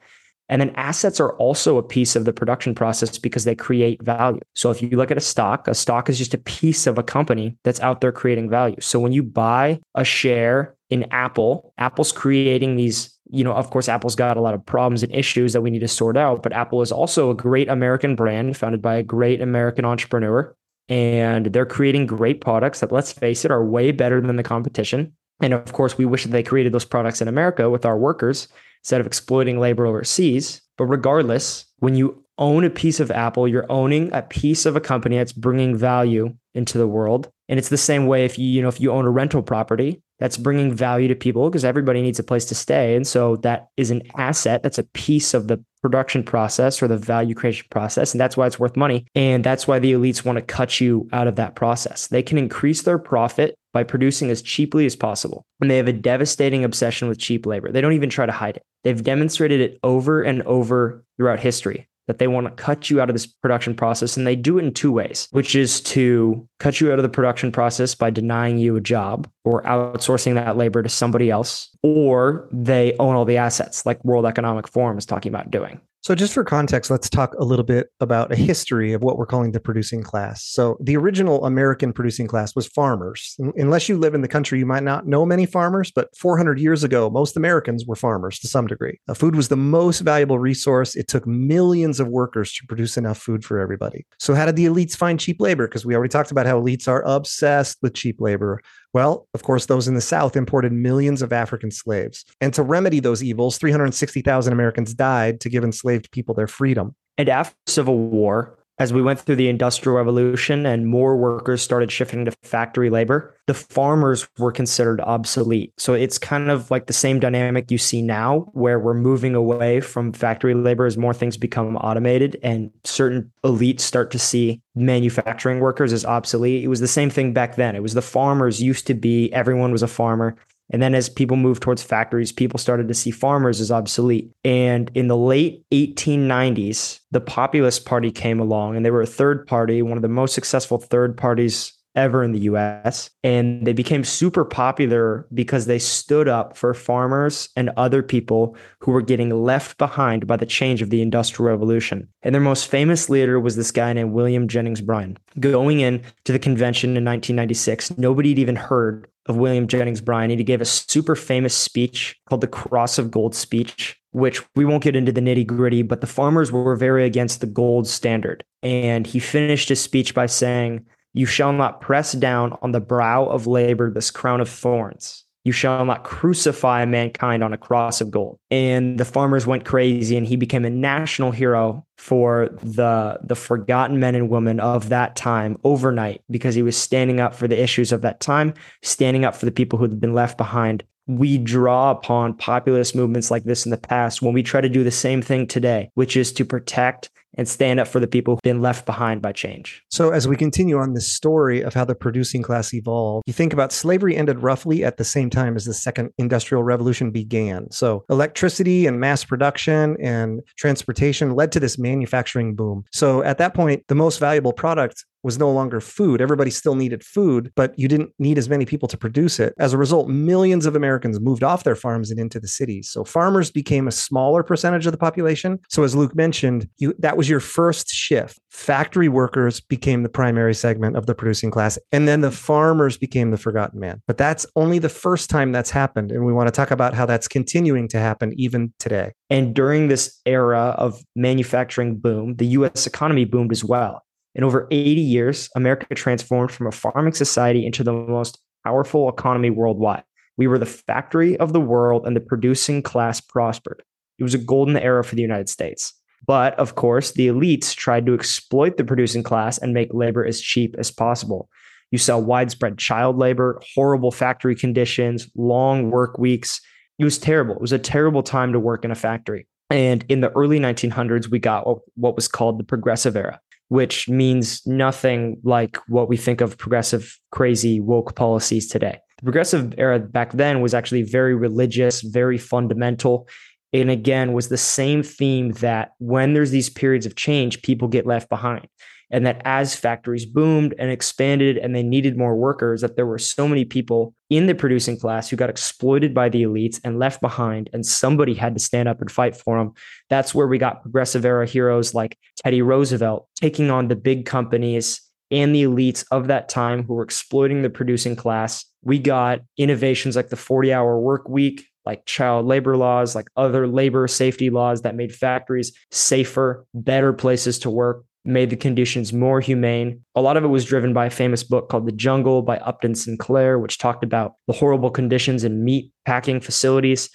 And 0.49 0.61
then 0.61 0.71
assets 0.77 1.21
are 1.21 1.33
also 1.37 1.79
a 1.79 1.83
piece 1.83 2.17
of 2.17 2.27
the 2.27 2.33
production 2.33 2.75
process 2.75 3.17
because 3.17 3.45
they 3.45 3.55
create 3.55 4.03
value. 4.03 4.41
So 4.55 4.71
if 4.71 4.83
you 4.83 4.91
look 4.91 5.11
at 5.11 5.17
a 5.17 5.23
stock, 5.23 5.69
a 5.69 5.75
stock 5.75 6.11
is 6.11 6.19
just 6.19 6.35
a 6.35 6.39
piece 6.39 6.87
of 6.87 6.99
a 6.99 7.03
company 7.03 7.57
that's 7.65 7.81
out 7.81 8.03
there 8.03 8.13
creating 8.13 8.51
value. 8.51 8.77
So 8.81 9.01
when 9.01 9.13
you 9.13 9.23
buy 9.23 9.81
a 9.95 10.05
share 10.05 10.75
in 10.91 11.07
Apple, 11.11 11.73
Apple's 11.79 12.13
creating 12.13 12.77
these 12.77 13.14
you 13.31 13.43
know, 13.45 13.53
of 13.53 13.71
course, 13.71 13.89
Apple's 13.89 14.17
got 14.17 14.37
a 14.37 14.41
lot 14.41 14.55
of 14.55 14.65
problems 14.65 15.03
and 15.03 15.15
issues 15.15 15.53
that 15.53 15.63
we 15.63 15.71
need 15.71 15.81
to 15.81 15.89
sort 15.89 16.17
out, 16.17 16.43
but 16.43 16.53
Apple 16.53 16.83
is 16.83 16.93
also 16.93 17.31
a 17.31 17.35
great 17.35 17.69
American 17.69 18.15
brand 18.15 18.57
founded 18.57 18.83
by 18.83 18.97
a 18.97 19.03
great 19.03 19.41
American 19.41 19.85
entrepreneur. 19.85 20.55
And 20.89 21.47
they're 21.47 21.65
creating 21.65 22.07
great 22.07 22.43
products 22.43 22.81
that, 22.81 22.93
let's 22.93 23.13
face 23.13 23.45
it, 23.45 23.51
are 23.51 23.65
way 23.65 23.91
better 23.91 24.21
than 24.21 24.37
the 24.37 24.43
competition. 24.43 25.15
And 25.41 25.55
of 25.55 25.73
course, 25.73 25.97
we 25.97 26.05
wish 26.05 26.25
that 26.25 26.31
they 26.31 26.43
created 26.43 26.73
those 26.73 26.85
products 26.85 27.23
in 27.23 27.29
America 27.29 27.71
with 27.71 27.87
our 27.87 27.97
workers 27.97 28.49
instead 28.83 29.01
of 29.01 29.07
exploiting 29.07 29.59
labor 29.59 29.87
overseas. 29.87 30.61
But 30.77 30.87
regardless, 30.87 31.65
when 31.79 31.95
you 31.95 32.23
own 32.37 32.65
a 32.65 32.71
piece 32.71 33.01
of 33.01 33.11
Apple, 33.11 33.49
you're 33.49 33.71
owning 33.71 34.13
a 34.13 34.23
piece 34.23 34.67
of 34.67 34.77
a 34.77 34.81
company 34.81 35.17
that's 35.17 35.33
bringing 35.33 35.77
value 35.77 36.35
into 36.55 36.77
the 36.77 36.87
world. 36.87 37.31
And 37.49 37.59
it's 37.59 37.71
the 37.71 37.79
same 37.79 38.07
way 38.07 38.25
if 38.25 38.39
you, 38.39 38.47
you 38.47 38.61
know, 38.61 38.69
if 38.69 38.81
you 38.81 38.93
own 38.93 39.07
a 39.07 39.11
rental 39.11 39.43
property, 39.43 40.03
that's 40.19 40.37
bringing 40.37 40.73
value 40.73 41.09
to 41.09 41.15
people 41.15 41.49
because 41.51 41.65
everybody 41.65 42.01
needs 42.03 42.19
a 42.19 42.25
place 42.25 42.45
to 42.47 42.55
stay. 42.55 42.95
And 42.95 43.07
so 43.07 43.37
that 43.37 43.69
is 43.77 43.91
an 43.91 44.03
asset. 44.17 44.63
That's 44.63 44.79
a 44.79 44.85
piece 44.85 45.35
of 45.35 45.49
the 45.49 45.63
production 45.83 46.23
process 46.23 46.83
or 46.83 46.89
the 46.89 46.97
value 46.97 47.35
creation 47.35 47.67
process. 47.71 48.15
And 48.15 48.21
that's 48.21 48.37
why 48.37 48.47
it's 48.47 48.59
worth 48.59 48.77
money. 48.77 49.07
And 49.15 49.45
that's 49.45 49.67
why 49.67 49.79
the 49.79 49.93
elites 49.93 50.25
want 50.25 50.37
to 50.37 50.43
cut 50.43 50.81
you 50.81 51.09
out 51.13 51.27
of 51.27 51.37
that 51.37 51.57
process. 51.57 52.07
They 52.07 52.23
can 52.23 52.39
increase 52.39 52.83
their 52.83 52.99
profit 52.99 53.59
by 53.73 53.83
producing 53.83 54.31
as 54.31 54.41
cheaply 54.41 54.87
as 54.87 54.97
possible. 54.97 55.45
And 55.61 55.71
they 55.71 55.77
have 55.77 55.89
a 55.89 55.93
devastating 55.93 56.65
obsession 56.65 57.09
with 57.09 57.19
cheap 57.19 57.45
labor. 57.45 57.71
They 57.71 57.81
don't 57.81 57.93
even 57.93 58.09
try 58.09 58.25
to 58.25 58.33
hide 58.33 58.57
it. 58.57 58.63
They've 58.85 59.03
demonstrated 59.03 59.61
it 59.61 59.79
over 59.83 60.23
and 60.23 60.43
over 60.43 61.05
throughout 61.17 61.41
history 61.41 61.89
that 62.07 62.19
they 62.19 62.27
want 62.27 62.47
to 62.47 62.63
cut 62.63 62.91
you 62.91 63.01
out 63.01 63.09
of 63.09 63.15
this 63.15 63.27
production 63.27 63.75
process. 63.75 64.17
And 64.17 64.27
they 64.27 64.37
do 64.37 64.59
it 64.59 64.65
in 64.65 64.75
two 64.75 64.93
ways, 64.93 65.29
which 65.31 65.55
is 65.55 65.81
to 65.83 66.47
cut 66.59 66.81
you 66.81 66.93
out 66.93 66.99
of 66.99 67.03
the 67.03 67.09
production 67.09 67.51
process 67.51 67.95
by 67.95 68.11
denying 68.11 68.59
you 68.59 68.77
a 68.77 68.81
job 68.81 69.29
or 69.45 69.63
outsourcing 69.63 70.35
that 70.35 70.57
labor 70.57 70.83
to 70.83 70.89
somebody 70.89 71.31
else, 71.31 71.71
or 71.83 72.49
they 72.53 72.95
own 72.99 73.15
all 73.15 73.25
the 73.25 73.39
assets, 73.39 73.87
like 73.87 74.05
World 74.05 74.27
Economic 74.27 74.69
Forum 74.69 74.99
is 74.99 75.07
talking 75.07 75.33
about 75.33 75.51
doing. 75.51 75.81
So, 76.05 76.15
just 76.15 76.35
for 76.35 76.45
context, 76.45 76.91
let's 76.91 77.09
talk 77.09 77.33
a 77.39 77.45
little 77.45 77.65
bit 77.65 77.87
about 77.99 78.31
a 78.31 78.37
history 78.37 78.93
of 78.93 79.03
what 79.03 79.17
we're 79.17 79.25
calling 79.25 79.53
the 79.53 79.59
producing 79.59 80.03
class. 80.03 80.45
So, 80.45 80.77
the 80.79 80.99
original 80.99 81.47
American 81.47 81.95
producing 81.95 82.27
class 82.27 82.55
was 82.55 82.67
farmers. 82.67 83.35
Unless 83.57 83.89
you 83.89 83.97
live 83.97 84.13
in 84.13 84.21
the 84.21 84.29
country, 84.29 84.59
you 84.59 84.67
might 84.67 84.83
not 84.83 85.07
know 85.07 85.25
many 85.25 85.47
farmers, 85.47 85.91
but 85.91 86.15
400 86.19 86.61
years 86.61 86.85
ago, 86.85 87.09
most 87.09 87.39
Americans 87.39 87.87
were 87.87 87.97
farmers 87.97 88.39
to 88.41 88.49
some 88.49 88.67
degree. 88.67 89.01
Uh, 89.09 89.15
food 89.15 89.35
was 89.35 89.49
the 89.49 89.57
most 89.57 90.01
valuable 90.01 90.39
resource. 90.39 90.95
It 90.95 91.09
took 91.09 91.27
millions 91.27 92.01
of 92.01 92.09
workers 92.09 92.53
to 92.53 92.67
produce 92.67 92.99
enough 92.99 93.17
food 93.17 93.43
for 93.43 93.59
everybody. 93.59 94.05
So, 94.19 94.35
how 94.35 94.45
did 94.45 94.57
the 94.57 94.67
elites 94.67 94.95
find 94.95 95.19
cheap 95.19 95.41
labor? 95.41 95.67
Because 95.67 95.87
we 95.87 95.95
already 95.95 96.11
talked 96.11 96.31
about 96.31 96.45
how 96.45 96.61
elites 96.61 96.87
are 96.87 97.01
obsessed 97.05 97.79
with 97.81 97.95
cheap 97.95 98.21
labor. 98.21 98.61
Well, 98.95 99.27
of 99.35 99.43
course, 99.43 99.67
those 99.67 99.89
in 99.89 99.95
the 99.95 100.01
South 100.01 100.37
imported 100.37 100.73
millions 100.73 101.21
of 101.21 101.33
African 101.33 101.73
slaves. 101.73 102.25
And 102.41 102.55
to 102.55 102.63
remedy 102.63 103.01
those 103.01 103.25
evils, 103.25 103.59
360,000 103.59 104.53
Americans 104.53 104.95
died 104.95 105.41
to 105.41 105.51
give 105.51 105.65
enslaved 105.65 106.13
people 106.13 106.35
their 106.35 106.47
freedom. 106.47 106.95
And 107.19 107.29
after 107.29 107.57
Civil 107.67 107.99
War, 107.99 108.57
as 108.79 108.93
we 108.93 109.03
went 109.03 109.21
through 109.21 109.37
the 109.37 109.49
industrial 109.49 109.97
revolution 109.97 110.67
and 110.67 110.89
more 110.89 111.17
workers 111.17 111.63
started 111.63 111.93
shifting 111.93 112.25
to 112.25 112.33
factory 112.43 112.91
labor, 112.91 113.37
the 113.47 113.55
farmers 113.55 114.27
were 114.39 114.51
considered 114.51 115.01
obsolete. 115.03 115.73
So 115.79 115.95
it's 115.95 116.19
kind 116.19 116.51
of 116.51 116.71
like 116.71 116.87
the 116.87 116.93
same 116.93 117.21
dynamic 117.21 117.71
you 117.71 117.79
see 117.79 118.03
now, 118.03 118.51
where 118.53 118.81
we're 118.81 118.95
moving 118.95 119.37
away 119.37 119.81
from 119.81 120.13
factory 120.13 120.55
labor 120.55 120.87
as 120.87 120.97
more 120.97 121.15
things 121.15 121.37
become 121.37 121.77
automated 121.77 122.37
and 122.43 122.71
certain 122.83 123.31
elites 123.45 123.81
start 123.81 124.11
to 124.11 124.19
see 124.19 124.61
manufacturing 124.75 125.61
workers 125.61 125.93
as 125.93 126.05
obsolete. 126.05 126.65
It 126.65 126.69
was 126.69 126.81
the 126.81 126.89
same 126.89 127.11
thing 127.11 127.33
back 127.33 127.55
then. 127.55 127.77
It 127.77 127.83
was 127.83 127.95
the 127.95 128.03
farmers 128.03 128.61
used 128.61 128.89
to 128.89 128.95
be, 128.95 129.33
everyone 129.33 129.71
was 129.71 129.83
a 129.83 129.89
farmer. 129.89 130.35
And 130.71 130.83
then 130.83 130.95
as 130.95 131.09
people 131.09 131.37
moved 131.37 131.63
towards 131.63 131.83
factories, 131.83 132.33
people 132.33 132.59
started 132.59 132.89
to 132.89 132.95
see 132.95 133.11
farmers 133.11 133.61
as 133.61 133.71
obsolete. 133.71 134.33
And 134.45 134.91
in 134.95 135.09
the 135.09 135.17
late 135.17 135.65
1890s, 135.71 137.01
the 137.11 137.21
Populist 137.21 137.85
Party 137.85 138.11
came 138.11 138.41
along 138.41 138.77
and 138.77 138.85
they 138.85 138.91
were 138.91 139.03
a 139.03 139.07
third 139.07 139.47
party, 139.47 139.83
one 139.83 139.99
of 139.99 140.03
the 140.03 140.09
most 140.09 140.35
successful 140.35 140.79
third 140.79 141.17
parties 141.17 141.73
ever 141.95 142.25
in 142.25 142.33
the 142.33 142.41
US. 142.41 143.11
And 143.23 143.67
they 143.67 143.73
became 143.73 144.05
super 144.05 144.45
popular 144.45 145.27
because 145.33 145.67
they 145.67 145.79
stood 145.79 146.29
up 146.29 146.57
for 146.57 146.75
farmers 146.75 147.49
and 147.57 147.71
other 147.77 148.03
people 148.03 148.57
who 148.81 148.91
were 148.91 149.03
getting 149.03 149.31
left 149.31 149.79
behind 149.79 150.27
by 150.27 150.37
the 150.37 150.47
change 150.47 150.83
of 150.83 150.91
the 150.91 151.03
Industrial 151.03 151.49
Revolution. 151.51 152.09
And 152.23 152.35
their 152.35 152.43
most 152.43 152.69
famous 152.69 153.09
leader 153.09 153.39
was 153.39 153.57
this 153.57 153.71
guy 153.71 153.93
named 153.93 154.13
William 154.13 154.49
Jennings 154.49 154.81
Bryan. 154.81 155.17
Going 155.39 155.81
in 155.81 156.03
to 156.25 156.33
the 156.33 156.39
convention 156.39 156.91
in 156.91 157.05
1996, 157.05 157.97
nobody 157.97 158.31
had 158.31 158.39
even 158.39 158.57
heard 158.57 159.07
of 159.27 159.37
William 159.37 159.67
Jennings 159.67 160.01
Bryan. 160.01 160.31
And 160.31 160.41
he 160.41 160.45
gave 160.45 160.61
a 160.61 160.67
super 160.67 161.17
famous 161.17 161.55
speech 161.55 162.17
called 162.29 162.41
the 162.41 162.47
Cross 162.47 162.99
of 162.99 163.11
Gold 163.11 163.35
speech, 163.35 163.99
which 164.13 164.43
we 164.55 164.65
won't 164.65 164.83
get 164.83 164.97
into 164.97 165.13
the 165.13 165.21
nitty 165.21 165.47
gritty, 165.47 165.83
but 165.83 166.01
the 166.01 166.07
farmers 166.07 166.53
were 166.53 166.77
very 166.77 167.05
against 167.05 167.41
the 167.41 167.47
gold 167.47 167.87
standard. 167.87 168.45
And 168.63 169.07
he 169.07 169.19
finished 169.19 169.69
his 169.69 169.81
speech 169.81 170.15
by 170.15 170.27
saying, 170.27 170.87
You 171.13 171.27
shall 171.27 171.53
not 171.53 171.81
press 171.81 172.13
down 172.13 172.57
on 172.63 172.73
the 172.73 172.81
brow 172.81 173.27
of 173.27 173.47
labor 173.47 173.91
this 173.91 174.11
crown 174.11 174.41
of 174.41 174.49
thorns 174.49 175.24
you 175.45 175.53
shall 175.53 175.85
not 175.85 176.05
crucify 176.05 176.85
mankind 176.87 177.45
on 177.45 177.53
a 177.53 177.59
cross 177.59 178.01
of 178.01 178.11
gold. 178.11 178.39
And 178.51 178.99
the 178.99 179.05
farmers 179.05 179.47
went 179.47 179.65
crazy 179.65 180.17
and 180.17 180.27
he 180.27 180.37
became 180.37 180.65
a 180.65 180.71
national 180.71 181.31
hero 181.31 181.87
for 181.99 182.49
the 182.63 183.19
the 183.23 183.37
forgotten 183.37 184.01
men 184.01 184.15
and 184.15 184.29
women 184.29 184.59
of 184.59 184.89
that 184.89 185.17
time 185.17 185.59
overnight 185.63 186.23
because 186.31 186.55
he 186.55 186.63
was 186.63 186.77
standing 186.77 187.21
up 187.21 187.35
for 187.35 187.47
the 187.47 187.63
issues 187.63 187.93
of 187.93 188.01
that 188.03 188.21
time, 188.21 188.55
standing 188.83 189.25
up 189.25 189.37
for 189.37 189.45
the 189.45 189.53
people 189.53 189.79
who 189.79 189.85
had 189.85 190.01
been 190.01 190.15
left 190.15 190.39
behind. 190.39 190.83
We 191.07 191.37
draw 191.37 191.91
upon 191.91 192.35
populist 192.35 192.97
movements 192.97 193.31
like 193.31 193.45
this 193.45 193.67
in 193.67 193.71
the 193.71 193.77
past 193.77 194.23
when 194.23 194.33
we 194.33 194.43
try 194.43 194.63
to 194.63 194.71
do 194.71 194.83
the 194.83 194.91
same 194.91 195.21
thing 195.21 195.47
today, 195.47 195.91
which 195.95 196.17
is 196.17 196.33
to 196.33 196.47
protect 196.47 197.11
and 197.37 197.49
stand 197.49 197.81
up 197.81 197.89
for 197.89 198.01
the 198.01 198.07
people 198.07 198.35
who've 198.35 198.43
been 198.43 198.63
left 198.63 198.87
behind 198.87 199.23
by 199.23 199.33
change. 199.33 199.83
So, 199.91 200.11
as 200.11 200.29
we 200.29 200.37
continue 200.37 200.79
on 200.79 200.95
this 200.95 201.13
story 201.13 201.63
of 201.63 201.75
how 201.75 201.85
the 201.85 201.95
producing 201.95 202.43
class 202.43 202.73
evolved, 202.75 203.25
you 203.27 203.33
think 203.33 203.53
about 203.53 203.73
slavery 203.73 204.17
ended 204.17 204.43
roughly 204.43 204.85
at 204.85 204.97
the 204.97 205.05
same 205.05 205.31
time 205.31 205.57
as 205.57 205.65
the 205.65 205.75
second 205.75 206.11
industrial 206.19 206.63
revolution 206.63 207.11
began. 207.11 207.71
So, 207.71 208.05
electricity 208.09 208.87
and 208.87 209.01
mass 209.01 209.25
production 209.25 209.97
and 210.01 210.41
transportation 210.57 211.35
led 211.35 211.53
to 211.53 211.61
this 211.61 211.79
manufacturing 211.79 212.55
boom. 212.55 212.85
So, 212.93 213.23
at 213.23 213.39
that 213.39 213.55
point, 213.55 213.85
the 213.89 213.95
most 213.95 214.19
valuable 214.19 214.53
product 214.53 215.05
was 215.25 215.39
no 215.39 215.51
longer 215.51 215.81
food. 215.81 216.21
Everybody 216.21 216.51
still 216.51 216.77
needed 216.77 217.03
food, 217.03 217.51
but 217.57 217.77
you 217.77 217.89
didn't 217.89 218.11
need 218.19 218.39
as 218.39 218.49
many 218.49 218.67
people 218.67 218.87
to 218.89 218.97
produce 218.97 219.41
it. 219.41 219.55
As 219.59 219.73
a 219.73 219.79
result, 219.79 220.09
millions 220.09 220.67
of 220.67 220.77
Americans 220.77 221.19
moved 221.19 221.43
off 221.43 221.65
their 221.65 221.75
farms 221.75 222.11
and 222.11 222.21
into 222.21 222.39
the 222.39 222.47
cities. 222.47 222.91
So 222.91 223.05
farmers 223.05 223.51
became 223.51 223.89
a 223.89 223.93
smaller 223.93 224.43
percentage 224.43 224.87
of 224.87 224.93
the 224.93 224.99
population. 224.99 225.59
So 225.71 225.83
as 225.83 225.97
Luke 225.97 226.15
mentioned, 226.15 226.69
you, 226.77 226.95
that 226.99 227.17
was 227.17 227.24
your 227.29 227.41
first 227.41 227.89
shift. 227.89 228.39
Factory 228.51 229.09
workers 229.09 229.61
became 229.61 230.03
the 230.03 230.09
primary 230.09 230.55
segment 230.55 230.97
of 230.97 231.07
the 231.07 231.15
producing 231.15 231.51
class, 231.51 231.79
and 231.93 232.07
then 232.07 232.21
the 232.21 232.31
farmers 232.31 232.97
became 232.97 233.31
the 233.31 233.37
forgotten 233.37 233.81
man. 233.81 234.03
But 234.07 234.19
that's 234.19 234.47
only 234.57 234.79
the 234.79 234.89
first 234.89 235.31
time 235.31 235.53
that's 235.53 235.71
happened. 235.71 236.13
And 236.13 236.25
we 236.25 236.33
want 236.33 236.47
to 236.49 236.53
talk 236.53 236.71
about 236.71 236.95
how 236.95 237.07
that's 237.07 237.29
continuing 237.29 237.89
to 237.89 237.99
happen 237.99 238.33
even 238.37 238.73
today. 238.79 239.13
And 239.31 239.55
during 239.55 239.89
this 239.89 240.21
era 240.27 240.75
of 240.79 241.03
manufacturing 241.17 241.97
boom, 241.99 242.37
the 242.37 242.47
US 242.47 242.87
economy 242.87 243.25
boomed 243.25 243.53
as 243.53 243.65
well. 243.65 244.03
In 244.35 244.45
over 244.45 244.67
80 244.71 245.01
years, 245.01 245.49
America 245.55 245.95
transformed 245.95 246.51
from 246.51 246.67
a 246.67 246.73
farming 246.73 247.15
society 247.15 247.65
into 247.65 247.85
the 247.85 247.93
most 247.93 248.39
powerful 248.65 249.09
economy 249.09 249.51
worldwide. 249.51 250.03
We 250.37 250.49
were 250.49 250.59
the 250.59 250.67
factory 250.67 251.37
of 251.37 251.53
the 251.53 251.61
world, 251.61 252.07
and 252.07 252.17
the 252.17 252.21
producing 252.21 252.83
class 252.83 253.21
prospered. 253.21 253.83
It 254.19 254.25
was 254.25 254.35
a 254.35 254.39
golden 254.39 254.77
era 254.77 255.05
for 255.05 255.15
the 255.15 255.23
United 255.23 255.49
States. 255.49 255.93
But 256.27 256.59
of 256.59 256.75
course, 256.75 257.13
the 257.13 257.29
elites 257.29 257.75
tried 257.75 258.07
to 258.07 258.15
exploit 258.15 258.77
the 258.77 258.85
producing 258.85 259.23
class 259.23 259.59
and 259.59 259.75
make 259.75 259.93
labor 259.93 260.25
as 260.25 260.41
cheap 260.41 260.75
as 260.79 260.91
possible. 260.91 261.49
You 261.91 261.99
saw 261.99 262.19
widespread 262.19 262.79
child 262.79 263.19
labor, 263.19 263.61
horrible 263.75 264.11
factory 264.11 264.57
conditions, 264.57 265.29
long 265.37 265.91
work 265.91 266.19
weeks. 266.19 266.61
It 266.99 267.05
was 267.05 267.19
terrible. 267.19 267.57
It 267.57 267.61
was 267.61 267.73
a 267.73 267.79
terrible 267.79 268.23
time 268.23 268.53
to 268.53 268.61
work 268.61 268.85
in 268.85 268.91
a 268.91 268.97
factory. 268.97 269.47
And 269.71 270.05
in 270.09 270.21
the 270.21 270.31
early 270.31 270.59
1900s, 270.59 271.29
we 271.29 271.39
got 271.39 271.67
what 271.95 272.15
was 272.15 272.29
called 272.29 272.59
the 272.59 272.65
progressive 272.65 273.17
era 273.17 273.41
which 273.69 274.09
means 274.09 274.65
nothing 274.67 275.41
like 275.43 275.77
what 275.89 276.09
we 276.09 276.17
think 276.17 276.41
of 276.41 276.59
progressive, 276.59 277.19
crazy, 277.31 277.81
woke 277.81 278.15
policies 278.15 278.69
today. 278.69 278.99
The 279.19 279.25
progressive 279.25 279.75
era 279.79 279.99
back 279.99 280.33
then 280.33 280.61
was 280.61 280.75
actually 280.75 281.03
very 281.03 281.35
religious, 281.35 282.03
very 282.03 282.39
fundamental. 282.39 283.29
And 283.75 283.91
again 283.91 284.33
was 284.33 284.49
the 284.49 284.57
same 284.57 285.03
theme 285.03 285.53
that 285.53 285.93
when 285.99 286.33
there's 286.33 286.53
these 286.53 286.71
periods 286.71 287.05
of 287.05 287.17
change 287.17 287.61
people 287.63 287.89
get 287.89 288.07
left 288.07 288.29
behind. 288.31 288.67
And 289.11 289.27
that 289.27 289.43
as 289.45 289.77
factories 289.77 290.25
boomed 290.25 290.75
and 290.79 290.91
expanded 290.91 291.59
and 291.59 291.77
they 291.77 291.83
needed 291.83 292.17
more 292.17 292.35
workers 292.35 292.81
that 292.81 292.97
there 292.97 293.07
were 293.07 293.19
so 293.19 293.47
many 293.47 293.65
people 293.65 294.15
in 294.31 294.47
the 294.47 294.55
producing 294.55 294.99
class 294.99 295.29
who 295.29 295.37
got 295.37 295.51
exploited 295.51 296.15
by 296.15 296.29
the 296.29 296.43
elites 296.43 296.81
and 296.83 296.99
left 296.99 297.21
behind 297.21 297.69
and 297.73 297.85
somebody 297.85 298.35
had 298.35 298.55
to 298.55 298.61
stand 298.61 298.89
up 298.89 299.01
and 299.01 299.13
fight 299.13 299.37
for 299.37 299.59
them 299.59 299.73
that's 300.09 300.35
where 300.35 300.49
we 300.49 300.59
got 300.59 300.83
progressive 300.83 301.25
era 301.25 301.47
heroes 301.47 301.95
like 301.95 302.19
teddy 302.37 302.63
roosevelt 302.63 303.29
taking 303.37 303.71
on 303.71 303.87
the 303.87 303.95
big 303.95 304.25
companies 304.25 305.01
and 305.31 305.55
the 305.55 305.65
elites 305.65 306.05
of 306.11 306.29
that 306.29 306.49
time 306.49 306.85
who 306.85 306.95
were 306.95 307.03
exploiting 307.03 307.63
the 307.63 307.71
producing 307.71 308.15
class. 308.15 308.65
We 308.83 308.99
got 308.99 309.41
innovations 309.57 310.17
like 310.17 310.29
the 310.29 310.37
40 310.37 310.73
hour 310.73 310.99
work 311.01 311.29
week 311.29 311.67
like 311.87 312.07
child 312.07 312.47
labor 312.47 312.77
laws, 312.77 313.15
like 313.15 313.29
other 313.37 313.67
labor 313.67 314.09
safety 314.09 314.51
laws 314.51 314.83
that 314.83 314.95
made 314.95 315.15
factories 315.15 315.73
safer, 315.91 316.67
better 316.75 317.13
places 317.13 317.59
to 317.61 317.71
work, 317.71 318.05
made 318.25 318.51
the 318.51 318.57
conditions 318.57 319.13
more 319.13 319.41
humane. 319.41 320.03
A 320.15 320.23
lot 320.23 320.37
of 320.37 320.45
it 320.45 320.49
was 320.49 320.65
driven 320.65 320.93
by 320.93 321.07
a 321.07 321.11
famous 321.11 321.43
book 321.43 321.69
called 321.69 321.87
The 321.87 321.93
Jungle 321.93 322.43
by 322.43 322.57
Upton 322.59 322.95
Sinclair, 322.95 323.59
which 323.59 323.79
talked 323.79 324.03
about 324.03 324.35
the 324.47 324.55
horrible 324.55 324.91
conditions 324.91 325.45
in 325.45 325.65
meat 325.65 325.93
packing 326.07 326.41
facilities. 326.41 327.11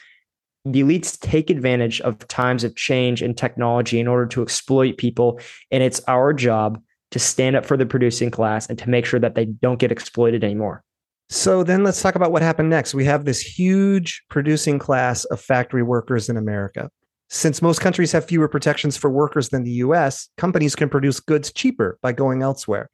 The 0.65 0.81
elites 0.81 1.17
take 1.19 1.49
advantage 1.49 1.99
of 2.01 2.27
times 2.27 2.63
of 2.63 2.75
change 2.75 3.21
and 3.21 3.35
technology 3.35 3.99
in 3.99 4.07
order 4.07 4.27
to 4.27 4.43
exploit 4.43 4.97
people. 4.97 5.39
And 5.71 5.81
it's 5.81 6.01
our 6.07 6.33
job 6.33 6.79
to 7.11 7.17
stand 7.17 7.55
up 7.55 7.65
for 7.65 7.75
the 7.75 7.87
producing 7.87 8.29
class 8.29 8.67
and 8.67 8.77
to 8.77 8.89
make 8.89 9.05
sure 9.05 9.19
that 9.19 9.33
they 9.33 9.45
don't 9.45 9.79
get 9.79 9.91
exploited 9.91 10.43
anymore. 10.43 10.83
So 11.29 11.63
then 11.63 11.83
let's 11.83 12.01
talk 12.01 12.15
about 12.15 12.31
what 12.31 12.41
happened 12.41 12.69
next. 12.71 12.95
We 12.95 13.05
have 13.05 13.23
this 13.23 13.39
huge 13.39 14.23
producing 14.29 14.79
class 14.79 15.25
of 15.25 15.39
factory 15.39 15.83
workers 15.83 16.27
in 16.27 16.37
America. 16.37 16.89
Since 17.29 17.61
most 17.61 17.81
countries 17.81 18.11
have 18.13 18.25
fewer 18.25 18.47
protections 18.47 18.97
for 18.97 19.11
workers 19.11 19.49
than 19.49 19.63
the 19.63 19.83
US, 19.83 20.29
companies 20.37 20.75
can 20.75 20.89
produce 20.89 21.19
goods 21.19 21.53
cheaper 21.53 21.99
by 22.01 22.13
going 22.13 22.41
elsewhere. 22.41 22.89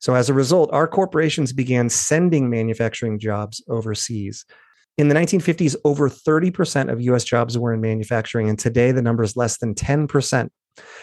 So 0.00 0.14
as 0.14 0.30
a 0.30 0.34
result, 0.34 0.72
our 0.72 0.88
corporations 0.88 1.52
began 1.52 1.90
sending 1.90 2.48
manufacturing 2.48 3.18
jobs 3.18 3.62
overseas. 3.68 4.46
In 4.96 5.08
the 5.08 5.14
1950s, 5.14 5.76
over 5.84 6.08
30% 6.08 6.90
of 6.90 7.02
US 7.02 7.24
jobs 7.24 7.58
were 7.58 7.74
in 7.74 7.82
manufacturing, 7.82 8.48
and 8.48 8.58
today 8.58 8.92
the 8.92 9.02
number 9.02 9.22
is 9.22 9.36
less 9.36 9.58
than 9.58 9.74
10%. 9.74 10.48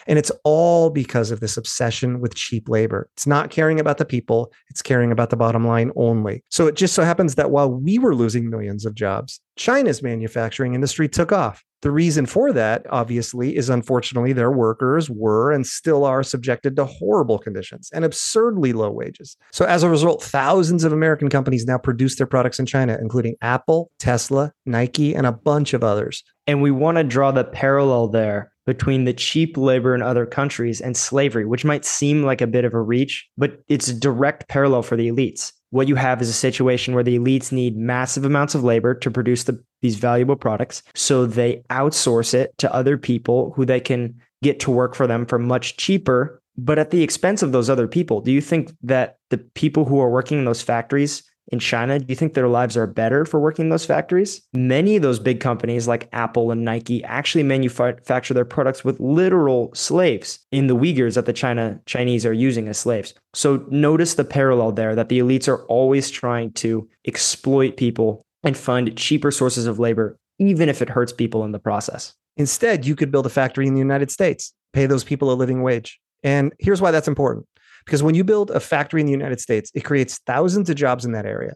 And 0.08 0.20
it's 0.20 0.32
all 0.44 0.90
because 0.90 1.32
of 1.32 1.40
this 1.40 1.58
obsession 1.58 2.20
with 2.20 2.36
cheap 2.36 2.70
labor. 2.70 3.10
It's 3.14 3.28
not 3.28 3.50
caring 3.50 3.80
about 3.80 3.98
the 3.98 4.06
people, 4.06 4.52
it's 4.70 4.82
caring 4.82 5.12
about 5.12 5.30
the 5.30 5.38
bottom 5.38 5.66
line 5.66 5.92
only. 5.96 6.44
So 6.50 6.68
it 6.68 6.76
just 6.76 6.94
so 6.94 7.04
happens 7.04 7.36
that 7.36 7.52
while 7.52 7.72
we 7.72 7.98
were 7.98 8.16
losing 8.16 8.50
millions 8.50 8.86
of 8.86 8.96
jobs, 8.96 9.42
China's 9.58 10.04
manufacturing 10.04 10.74
industry 10.74 11.08
took 11.08 11.32
off. 11.32 11.64
The 11.82 11.92
reason 11.92 12.26
for 12.26 12.52
that, 12.52 12.84
obviously, 12.90 13.56
is 13.56 13.70
unfortunately 13.70 14.34
their 14.34 14.52
workers 14.52 15.08
were 15.08 15.52
and 15.52 15.68
still 15.68 16.04
are 16.04 16.24
subjected 16.24 16.76
to 16.78 16.86
horrible 16.86 17.38
conditions 17.38 17.92
and 17.94 18.04
absurdly 18.04 18.74
low 18.74 18.90
wages. 18.90 19.38
So, 19.52 19.66
as 19.66 19.84
a 19.84 19.90
result, 19.90 20.24
thousands 20.24 20.84
of 20.84 20.94
American 20.94 21.30
companies 21.30 21.66
now 21.66 21.78
produce 21.78 22.16
their 22.16 22.26
products 22.26 22.58
in 22.58 22.66
China, 22.66 22.98
including 23.00 23.36
Apple, 23.44 23.92
Tesla, 24.00 24.52
Nike, 24.66 25.14
and 25.14 25.28
a 25.28 25.32
bunch 25.32 25.76
of 25.76 25.84
others. 25.84 26.24
And 26.48 26.62
we 26.62 26.72
want 26.72 26.98
to 26.98 27.04
draw 27.04 27.32
the 27.32 27.44
parallel 27.44 28.08
there 28.08 28.52
between 28.66 29.06
the 29.06 29.14
cheap 29.14 29.58
labor 29.58 29.94
in 29.94 30.02
other 30.02 30.26
countries 30.26 30.82
and 30.82 30.98
slavery, 30.98 31.46
which 31.46 31.66
might 31.66 31.86
seem 31.86 32.24
like 32.24 32.42
a 32.42 32.48
bit 32.48 32.66
of 32.66 32.74
a 32.74 32.82
reach, 32.82 33.28
but 33.38 33.62
it's 33.68 33.88
a 33.88 33.94
direct 33.94 34.48
parallel 34.48 34.82
for 34.82 34.96
the 34.96 35.08
elites. 35.08 35.52
What 35.70 35.88
you 35.88 35.96
have 35.96 36.22
is 36.22 36.30
a 36.30 36.34
situation 36.34 36.94
where 36.94 37.04
the 37.04 37.20
elites 37.20 37.52
need 37.52 37.78
massive 37.78 38.26
amounts 38.26 38.56
of 38.56 38.64
labor 38.64 38.94
to 38.96 39.12
produce 39.12 39.44
the, 39.44 39.62
these 39.82 39.98
valuable 39.98 40.36
products. 40.36 40.84
So 40.96 41.26
they 41.26 41.64
outsource 41.70 42.34
it 42.34 42.58
to 42.60 42.74
other 42.74 42.98
people 42.98 43.52
who 43.56 43.66
they 43.66 43.80
can 43.80 44.16
get 44.42 44.60
to 44.62 44.72
work 44.72 44.96
for 44.96 45.08
them 45.08 45.26
for 45.26 45.38
much 45.38 45.78
cheaper, 45.78 46.42
but 46.58 46.80
at 46.80 46.92
the 46.92 47.04
expense 47.04 47.44
of 47.44 47.52
those 47.52 47.70
other 47.70 47.88
people. 47.88 48.22
Do 48.22 48.32
you 48.32 48.42
think 48.42 48.72
that 48.84 49.18
the 49.30 49.38
people 49.38 49.86
who 49.86 50.00
are 50.00 50.10
working 50.10 50.40
in 50.40 50.46
those 50.46 50.62
factories 50.62 51.24
in 51.50 51.60
China, 51.60 52.00
do 52.00 52.06
you 52.08 52.16
think 52.16 52.34
their 52.34 52.48
lives 52.48 52.76
are 52.76 52.88
better 52.88 53.26
for 53.26 53.40
working 53.40 53.66
in 53.66 53.70
those 53.70 53.86
factories? 53.86 54.42
Many 54.54 54.96
of 54.96 55.04
those 55.04 55.20
big 55.20 55.40
companies 55.40 55.88
like 55.88 56.10
Apple 56.12 56.52
and 56.52 56.66
Nike 56.66 57.04
actually 57.04 57.44
manufacture 57.44 58.34
their 58.34 58.46
products 58.46 58.84
with 58.84 59.00
literal 59.00 59.72
slaves 59.76 60.40
in 60.52 60.68
the 60.68 60.76
Uyghurs 60.76 61.16
that 61.16 61.26
the 61.26 61.34
China 61.34 61.80
Chinese 61.86 62.26
are 62.26 62.34
using 62.34 62.68
as 62.68 62.80
slaves. 62.80 63.14
So 63.34 63.66
notice 63.70 64.16
the 64.16 64.26
parallel 64.26 64.72
there 64.72 64.96
that 64.96 65.10
the 65.10 65.20
elites 65.20 65.48
are 65.48 65.64
always 65.66 66.10
trying 66.10 66.52
to 66.54 66.90
exploit 67.06 67.78
people 67.78 68.24
and 68.44 68.58
find 68.58 68.96
cheaper 68.98 69.32
sources 69.32 69.68
of 69.68 69.80
labor, 69.80 70.18
even 70.40 70.68
if 70.68 70.82
it 70.82 70.90
hurts 70.90 71.14
people 71.14 71.44
in 71.44 71.52
the 71.52 71.60
process. 71.60 72.14
Instead, 72.38 72.86
you 72.86 72.96
could 72.96 73.12
build 73.12 73.26
a 73.26 73.30
factory 73.30 73.68
in 73.68 73.74
the 73.74 73.80
United 73.80 74.12
States, 74.12 74.52
pay 74.74 74.88
those 74.88 75.04
people 75.04 75.32
a 75.32 75.34
living 75.34 75.62
wage. 75.62 76.00
And 76.24 76.54
here's 76.60 76.82
why 76.82 76.92
that's 76.92 77.08
important 77.08 77.46
because 77.86 78.04
when 78.04 78.16
you 78.16 78.24
build 78.24 78.52
a 78.52 78.60
factory 78.60 79.02
in 79.02 79.08
the 79.08 79.12
United 79.12 79.40
States, 79.40 79.72
it 79.74 79.82
creates 79.84 80.20
thousands 80.26 80.70
of 80.70 80.76
jobs 80.76 81.06
in 81.06 81.12
that 81.14 81.26
area. 81.26 81.54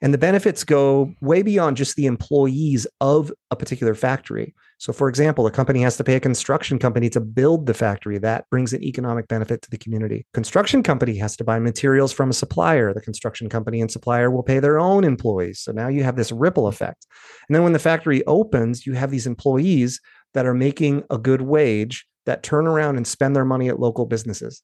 And 0.00 0.14
the 0.14 0.18
benefits 0.18 0.62
go 0.62 1.12
way 1.20 1.42
beyond 1.42 1.76
just 1.76 1.96
the 1.96 2.06
employees 2.06 2.86
of 3.00 3.32
a 3.50 3.56
particular 3.56 3.94
factory. 3.94 4.54
So, 4.78 4.92
for 4.92 5.08
example, 5.08 5.44
a 5.46 5.50
company 5.50 5.82
has 5.82 5.96
to 5.96 6.04
pay 6.04 6.14
a 6.14 6.20
construction 6.20 6.78
company 6.78 7.10
to 7.10 7.20
build 7.20 7.66
the 7.66 7.74
factory. 7.74 8.18
That 8.18 8.48
brings 8.48 8.72
an 8.72 8.84
economic 8.84 9.26
benefit 9.26 9.60
to 9.62 9.70
the 9.70 9.78
community. 9.78 10.24
Construction 10.32 10.84
company 10.84 11.16
has 11.16 11.36
to 11.38 11.44
buy 11.44 11.58
materials 11.58 12.12
from 12.12 12.30
a 12.30 12.34
supplier. 12.34 12.94
The 12.94 13.00
construction 13.00 13.48
company 13.48 13.80
and 13.80 13.90
supplier 13.90 14.30
will 14.30 14.44
pay 14.44 14.60
their 14.60 14.78
own 14.78 15.02
employees. 15.02 15.58
So 15.60 15.72
now 15.72 15.88
you 15.88 16.04
have 16.04 16.14
this 16.14 16.30
ripple 16.30 16.68
effect. 16.68 17.04
And 17.48 17.56
then 17.56 17.64
when 17.64 17.72
the 17.72 17.80
factory 17.80 18.24
opens, 18.26 18.86
you 18.86 18.92
have 18.92 19.10
these 19.10 19.26
employees 19.26 20.00
that 20.34 20.46
are 20.46 20.54
making 20.54 21.02
a 21.10 21.18
good 21.18 21.42
wage 21.42 22.06
that 22.26 22.44
turn 22.44 22.68
around 22.68 22.98
and 22.98 23.06
spend 23.06 23.34
their 23.34 23.44
money 23.44 23.68
at 23.68 23.80
local 23.80 24.06
businesses. 24.06 24.62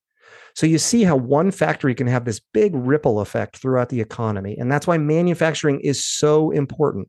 So 0.55 0.67
you 0.67 0.79
see 0.79 1.03
how 1.03 1.17
one 1.17 1.51
factory 1.51 1.95
can 1.95 2.07
have 2.07 2.25
this 2.25 2.41
big 2.53 2.73
ripple 2.75 3.21
effect 3.21 3.57
throughout 3.57 3.89
the 3.89 4.01
economy. 4.01 4.57
And 4.59 4.71
that's 4.71 4.87
why 4.87 4.99
manufacturing 4.99 5.81
is 5.81 6.05
so 6.05 6.51
important. 6.53 7.09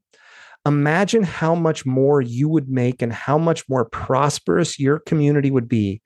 Imagine 0.65 1.21
how 1.21 1.53
much 1.53 1.85
more 1.85 2.21
you 2.21 2.49
would 2.49 2.69
make 2.69 3.03
and 3.03 3.13
how 3.13 3.37
much 3.37 3.69
more 3.69 3.85
prosperous 3.85 4.79
your 4.79 4.97
community 4.99 5.51
would 5.51 5.69
be 5.69 6.01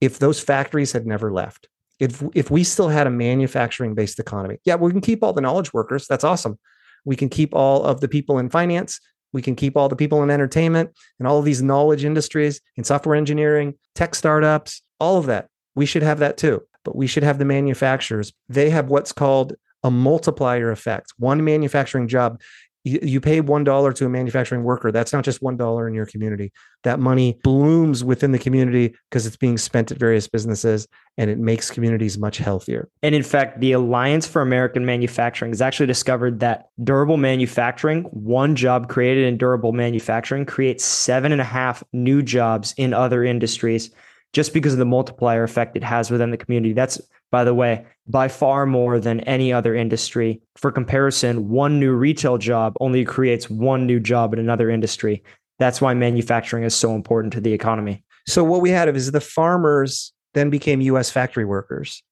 if 0.00 0.20
those 0.20 0.38
factories 0.38 0.92
had 0.92 1.04
never 1.04 1.32
left. 1.32 1.68
If, 1.98 2.22
if 2.34 2.50
we 2.50 2.62
still 2.62 2.88
had 2.88 3.08
a 3.08 3.10
manufacturing 3.10 3.94
based 3.94 4.20
economy, 4.20 4.58
yeah, 4.64 4.76
we 4.76 4.92
can 4.92 5.00
keep 5.00 5.22
all 5.24 5.32
the 5.32 5.40
knowledge 5.40 5.72
workers. 5.72 6.06
That's 6.06 6.24
awesome. 6.24 6.58
We 7.04 7.16
can 7.16 7.28
keep 7.28 7.54
all 7.54 7.82
of 7.84 8.00
the 8.00 8.08
people 8.08 8.38
in 8.38 8.50
finance. 8.50 9.00
We 9.32 9.42
can 9.42 9.56
keep 9.56 9.76
all 9.76 9.88
the 9.88 9.96
people 9.96 10.22
in 10.22 10.30
entertainment 10.30 10.90
and 11.18 11.26
all 11.26 11.40
of 11.40 11.44
these 11.44 11.60
knowledge 11.60 12.04
industries 12.04 12.60
in 12.76 12.84
software 12.84 13.16
engineering, 13.16 13.74
tech 13.96 14.14
startups, 14.14 14.82
all 15.00 15.18
of 15.18 15.26
that. 15.26 15.48
We 15.74 15.86
should 15.86 16.02
have 16.02 16.18
that 16.20 16.36
too, 16.36 16.62
but 16.84 16.96
we 16.96 17.06
should 17.06 17.22
have 17.22 17.38
the 17.38 17.44
manufacturers. 17.44 18.32
They 18.48 18.70
have 18.70 18.88
what's 18.88 19.12
called 19.12 19.54
a 19.82 19.90
multiplier 19.90 20.70
effect. 20.70 21.12
One 21.18 21.44
manufacturing 21.44 22.08
job, 22.08 22.40
you, 22.86 23.18
pay 23.18 23.40
$1 23.40 23.94
to 23.94 24.06
a 24.06 24.08
manufacturing 24.10 24.62
worker. 24.62 24.92
That's 24.92 25.12
not 25.12 25.24
just 25.24 25.42
$1 25.42 25.88
in 25.88 25.94
your 25.94 26.04
community. 26.04 26.52
That 26.82 27.00
money 27.00 27.38
blooms 27.42 28.04
within 28.04 28.32
the 28.32 28.38
community 28.38 28.94
because 29.08 29.26
it's 29.26 29.38
being 29.38 29.56
spent 29.56 29.90
at 29.90 29.96
various 29.96 30.28
businesses 30.28 30.86
and 31.16 31.30
it 31.30 31.38
makes 31.38 31.70
communities 31.70 32.18
much 32.18 32.36
healthier. 32.36 32.90
And 33.02 33.14
in 33.14 33.22
fact, 33.22 33.60
the 33.60 33.72
Alliance 33.72 34.26
for 34.26 34.42
American 34.42 34.84
Manufacturing 34.84 35.52
has 35.52 35.62
actually 35.62 35.86
discovered 35.86 36.40
that 36.40 36.68
durable 36.82 37.16
manufacturing, 37.16 38.02
one 38.04 38.54
job 38.54 38.90
created 38.90 39.28
in 39.28 39.38
durable 39.38 39.72
manufacturing, 39.72 40.44
creates 40.44 40.84
seven 40.84 41.32
and 41.32 41.40
a 41.40 41.44
half 41.44 41.82
new 41.94 42.20
jobs 42.22 42.74
in 42.76 42.92
other 42.92 43.24
industries 43.24 43.90
just 44.34 44.52
because 44.52 44.72
of 44.72 44.80
the 44.80 44.84
multiplier 44.84 45.44
effect 45.44 45.76
it 45.76 45.84
has 45.84 46.10
within 46.10 46.32
the 46.32 46.36
community. 46.36 46.74
That's, 46.74 47.00
by 47.30 47.44
the 47.44 47.54
way, 47.54 47.86
by 48.08 48.28
far 48.28 48.66
more 48.66 48.98
than 48.98 49.20
any 49.20 49.52
other 49.52 49.74
industry. 49.74 50.42
For 50.56 50.72
comparison, 50.72 51.48
one 51.48 51.78
new 51.78 51.92
retail 51.92 52.36
job 52.36 52.76
only 52.80 53.04
creates 53.04 53.48
one 53.48 53.86
new 53.86 54.00
job 54.00 54.34
in 54.34 54.40
another 54.40 54.68
industry. 54.68 55.22
That's 55.60 55.80
why 55.80 55.94
manufacturing 55.94 56.64
is 56.64 56.74
so 56.74 56.96
important 56.96 57.32
to 57.34 57.40
the 57.40 57.52
economy. 57.52 58.04
So, 58.26 58.42
what 58.42 58.60
we 58.60 58.70
had 58.70 58.94
is 58.94 59.12
the 59.12 59.20
farmers 59.20 60.12
then 60.34 60.50
became 60.50 60.80
US 60.80 61.10
factory 61.10 61.44
workers. 61.44 62.02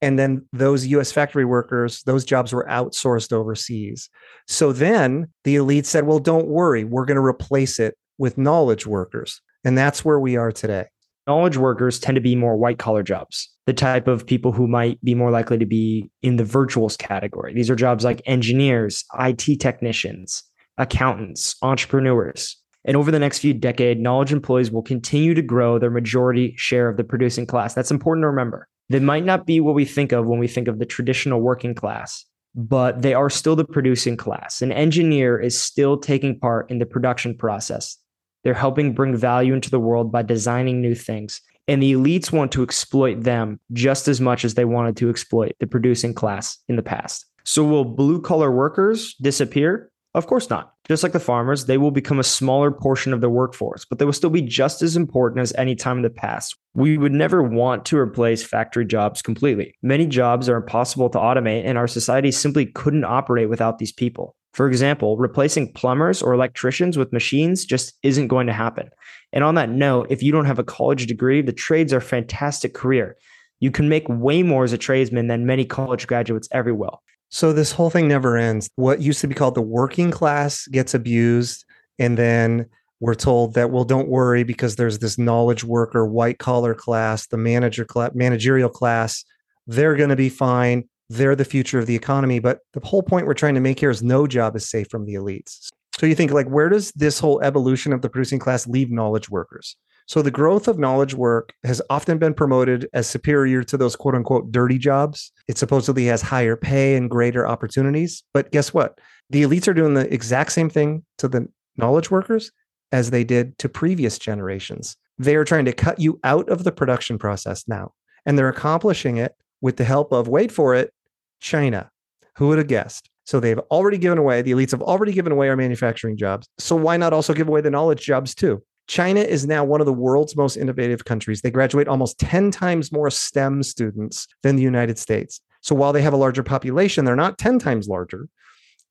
And 0.00 0.18
then 0.18 0.46
those 0.52 0.86
US 0.86 1.10
factory 1.10 1.44
workers, 1.44 2.02
those 2.04 2.24
jobs 2.24 2.52
were 2.52 2.66
outsourced 2.68 3.32
overseas. 3.32 4.10
So 4.46 4.70
then 4.70 5.28
the 5.44 5.56
elite 5.56 5.86
said, 5.86 6.06
well, 6.06 6.18
don't 6.18 6.46
worry, 6.46 6.84
we're 6.84 7.06
going 7.06 7.16
to 7.16 7.24
replace 7.24 7.80
it 7.80 7.96
with 8.18 8.36
knowledge 8.36 8.86
workers. 8.86 9.40
And 9.64 9.78
that's 9.78 10.04
where 10.04 10.20
we 10.20 10.36
are 10.36 10.52
today 10.52 10.88
knowledge 11.26 11.56
workers 11.56 11.98
tend 11.98 12.16
to 12.16 12.20
be 12.20 12.36
more 12.36 12.56
white 12.56 12.78
collar 12.78 13.02
jobs, 13.02 13.48
the 13.66 13.72
type 13.72 14.08
of 14.08 14.26
people 14.26 14.52
who 14.52 14.66
might 14.66 15.02
be 15.02 15.14
more 15.14 15.30
likely 15.30 15.58
to 15.58 15.66
be 15.66 16.10
in 16.22 16.36
the 16.36 16.44
virtuals 16.44 16.98
category. 16.98 17.54
These 17.54 17.70
are 17.70 17.76
jobs 17.76 18.04
like 18.04 18.22
engineers, 18.26 19.04
IT 19.18 19.60
technicians, 19.60 20.42
accountants, 20.78 21.56
entrepreneurs. 21.62 22.56
And 22.84 22.96
over 22.96 23.10
the 23.10 23.18
next 23.18 23.38
few 23.38 23.54
decades, 23.54 24.00
knowledge 24.00 24.32
employees 24.32 24.70
will 24.70 24.82
continue 24.82 25.32
to 25.34 25.42
grow 25.42 25.78
their 25.78 25.90
majority 25.90 26.54
share 26.56 26.88
of 26.88 26.98
the 26.98 27.04
producing 27.04 27.46
class. 27.46 27.72
That's 27.72 27.90
important 27.90 28.24
to 28.24 28.28
remember. 28.28 28.68
They 28.90 29.00
might 29.00 29.24
not 29.24 29.46
be 29.46 29.60
what 29.60 29.74
we 29.74 29.86
think 29.86 30.12
of 30.12 30.26
when 30.26 30.38
we 30.38 30.48
think 30.48 30.68
of 30.68 30.78
the 30.78 30.84
traditional 30.84 31.40
working 31.40 31.74
class, 31.74 32.26
but 32.54 33.00
they 33.00 33.14
are 33.14 33.30
still 33.30 33.56
the 33.56 33.64
producing 33.64 34.18
class. 34.18 34.60
An 34.60 34.70
engineer 34.72 35.40
is 35.40 35.58
still 35.58 35.96
taking 35.96 36.38
part 36.38 36.70
in 36.70 36.78
the 36.78 36.86
production 36.86 37.34
process. 37.34 37.96
They're 38.44 38.54
helping 38.54 38.94
bring 38.94 39.16
value 39.16 39.54
into 39.54 39.70
the 39.70 39.80
world 39.80 40.12
by 40.12 40.22
designing 40.22 40.80
new 40.80 40.94
things. 40.94 41.40
And 41.66 41.82
the 41.82 41.94
elites 41.94 42.30
want 42.30 42.52
to 42.52 42.62
exploit 42.62 43.22
them 43.22 43.58
just 43.72 44.06
as 44.06 44.20
much 44.20 44.44
as 44.44 44.54
they 44.54 44.66
wanted 44.66 44.96
to 44.98 45.08
exploit 45.08 45.52
the 45.60 45.66
producing 45.66 46.12
class 46.12 46.58
in 46.68 46.76
the 46.76 46.82
past. 46.82 47.24
So, 47.44 47.64
will 47.64 47.84
blue 47.84 48.20
collar 48.20 48.50
workers 48.50 49.14
disappear? 49.14 49.90
Of 50.14 50.26
course 50.28 50.48
not. 50.48 50.74
Just 50.86 51.02
like 51.02 51.12
the 51.12 51.20
farmers, 51.20 51.64
they 51.64 51.78
will 51.78 51.90
become 51.90 52.20
a 52.20 52.24
smaller 52.24 52.70
portion 52.70 53.12
of 53.12 53.20
the 53.20 53.28
workforce, 53.28 53.84
but 53.84 53.98
they 53.98 54.04
will 54.04 54.12
still 54.12 54.30
be 54.30 54.42
just 54.42 54.80
as 54.80 54.96
important 54.96 55.40
as 55.40 55.52
any 55.56 55.74
time 55.74 55.96
in 55.96 56.02
the 56.02 56.10
past. 56.10 56.56
We 56.74 56.98
would 56.98 57.12
never 57.12 57.42
want 57.42 57.84
to 57.86 57.98
replace 57.98 58.44
factory 58.44 58.84
jobs 58.84 59.22
completely. 59.22 59.74
Many 59.82 60.06
jobs 60.06 60.48
are 60.48 60.56
impossible 60.56 61.10
to 61.10 61.18
automate, 61.18 61.64
and 61.64 61.76
our 61.76 61.88
society 61.88 62.30
simply 62.30 62.66
couldn't 62.66 63.04
operate 63.04 63.48
without 63.48 63.78
these 63.78 63.92
people. 63.92 64.36
For 64.54 64.68
example, 64.68 65.16
replacing 65.16 65.72
plumbers 65.72 66.22
or 66.22 66.32
electricians 66.32 66.96
with 66.96 67.12
machines 67.12 67.64
just 67.64 67.94
isn't 68.04 68.28
going 68.28 68.46
to 68.46 68.52
happen. 68.52 68.88
And 69.32 69.42
on 69.42 69.56
that 69.56 69.68
note, 69.68 70.06
if 70.10 70.22
you 70.22 70.30
don't 70.30 70.44
have 70.44 70.60
a 70.60 70.64
college 70.64 71.06
degree, 71.06 71.42
the 71.42 71.52
trades 71.52 71.92
are 71.92 71.98
a 71.98 72.02
fantastic 72.02 72.72
career. 72.72 73.16
You 73.58 73.72
can 73.72 73.88
make 73.88 74.08
way 74.08 74.44
more 74.44 74.62
as 74.62 74.72
a 74.72 74.78
tradesman 74.78 75.26
than 75.26 75.44
many 75.44 75.64
college 75.64 76.06
graduates 76.06 76.48
ever 76.52 76.72
will. 76.72 77.02
So 77.30 77.52
this 77.52 77.72
whole 77.72 77.90
thing 77.90 78.06
never 78.06 78.36
ends. 78.36 78.70
What 78.76 79.00
used 79.00 79.20
to 79.22 79.26
be 79.26 79.34
called 79.34 79.56
the 79.56 79.60
working 79.60 80.12
class 80.12 80.68
gets 80.68 80.94
abused. 80.94 81.64
And 81.98 82.16
then 82.16 82.66
we're 83.00 83.16
told 83.16 83.54
that, 83.54 83.72
well, 83.72 83.84
don't 83.84 84.08
worry 84.08 84.44
because 84.44 84.76
there's 84.76 85.00
this 85.00 85.18
knowledge 85.18 85.64
worker, 85.64 86.06
white 86.06 86.38
collar 86.38 86.74
class, 86.74 87.26
the 87.26 87.36
manager 87.36 87.84
class, 87.84 88.12
managerial 88.14 88.68
class. 88.68 89.24
They're 89.66 89.96
going 89.96 90.10
to 90.10 90.16
be 90.16 90.28
fine. 90.28 90.88
They're 91.08 91.36
the 91.36 91.44
future 91.44 91.78
of 91.78 91.86
the 91.86 91.96
economy. 91.96 92.38
But 92.38 92.60
the 92.72 92.80
whole 92.84 93.02
point 93.02 93.26
we're 93.26 93.34
trying 93.34 93.54
to 93.54 93.60
make 93.60 93.80
here 93.80 93.90
is 93.90 94.02
no 94.02 94.26
job 94.26 94.56
is 94.56 94.68
safe 94.68 94.88
from 94.90 95.04
the 95.04 95.14
elites. 95.14 95.68
So 95.98 96.06
you 96.06 96.14
think 96.14 96.32
like, 96.32 96.48
where 96.48 96.68
does 96.68 96.90
this 96.92 97.18
whole 97.18 97.40
evolution 97.42 97.92
of 97.92 98.02
the 98.02 98.08
producing 98.08 98.38
class 98.38 98.66
leave 98.66 98.90
knowledge 98.90 99.30
workers? 99.30 99.76
So 100.06 100.20
the 100.20 100.30
growth 100.30 100.68
of 100.68 100.78
knowledge 100.78 101.14
work 101.14 101.54
has 101.64 101.80
often 101.88 102.18
been 102.18 102.34
promoted 102.34 102.88
as 102.92 103.06
superior 103.08 103.62
to 103.64 103.76
those 103.76 103.96
quote 103.96 104.14
unquote 104.14 104.52
dirty 104.52 104.76
jobs. 104.76 105.32
It 105.48 105.56
supposedly 105.56 106.04
has 106.06 106.20
higher 106.20 106.56
pay 106.56 106.96
and 106.96 107.08
greater 107.08 107.46
opportunities. 107.46 108.22
But 108.34 108.50
guess 108.50 108.74
what? 108.74 108.98
The 109.30 109.42
elites 109.42 109.66
are 109.66 109.74
doing 109.74 109.94
the 109.94 110.12
exact 110.12 110.52
same 110.52 110.68
thing 110.68 111.04
to 111.18 111.28
the 111.28 111.48
knowledge 111.76 112.10
workers 112.10 112.52
as 112.92 113.10
they 113.10 113.24
did 113.24 113.56
to 113.58 113.68
previous 113.68 114.18
generations. 114.18 114.96
They 115.18 115.36
are 115.36 115.44
trying 115.44 115.64
to 115.64 115.72
cut 115.72 115.98
you 115.98 116.20
out 116.22 116.48
of 116.50 116.64
the 116.64 116.72
production 116.72 117.18
process 117.18 117.66
now. 117.66 117.92
And 118.26 118.38
they're 118.38 118.48
accomplishing 118.48 119.16
it 119.16 119.34
with 119.64 119.78
the 119.78 119.84
help 119.84 120.12
of, 120.12 120.28
wait 120.28 120.52
for 120.52 120.74
it, 120.74 120.92
China. 121.40 121.90
Who 122.36 122.48
would 122.48 122.58
have 122.58 122.66
guessed? 122.66 123.08
So 123.24 123.40
they've 123.40 123.58
already 123.70 123.96
given 123.96 124.18
away, 124.18 124.42
the 124.42 124.50
elites 124.50 124.72
have 124.72 124.82
already 124.82 125.12
given 125.12 125.32
away 125.32 125.48
our 125.48 125.56
manufacturing 125.56 126.18
jobs. 126.18 126.46
So 126.58 126.76
why 126.76 126.98
not 126.98 127.14
also 127.14 127.32
give 127.32 127.48
away 127.48 127.62
the 127.62 127.70
knowledge 127.70 128.04
jobs 128.04 128.34
too? 128.34 128.62
China 128.88 129.20
is 129.20 129.46
now 129.46 129.64
one 129.64 129.80
of 129.80 129.86
the 129.86 129.92
world's 129.94 130.36
most 130.36 130.58
innovative 130.58 131.06
countries. 131.06 131.40
They 131.40 131.50
graduate 131.50 131.88
almost 131.88 132.18
10 132.18 132.50
times 132.50 132.92
more 132.92 133.08
STEM 133.08 133.62
students 133.62 134.26
than 134.42 134.56
the 134.56 134.62
United 134.62 134.98
States. 134.98 135.40
So 135.62 135.74
while 135.74 135.94
they 135.94 136.02
have 136.02 136.12
a 136.12 136.18
larger 136.18 136.42
population, 136.42 137.06
they're 137.06 137.16
not 137.16 137.38
10 137.38 137.58
times 137.58 137.88
larger. 137.88 138.28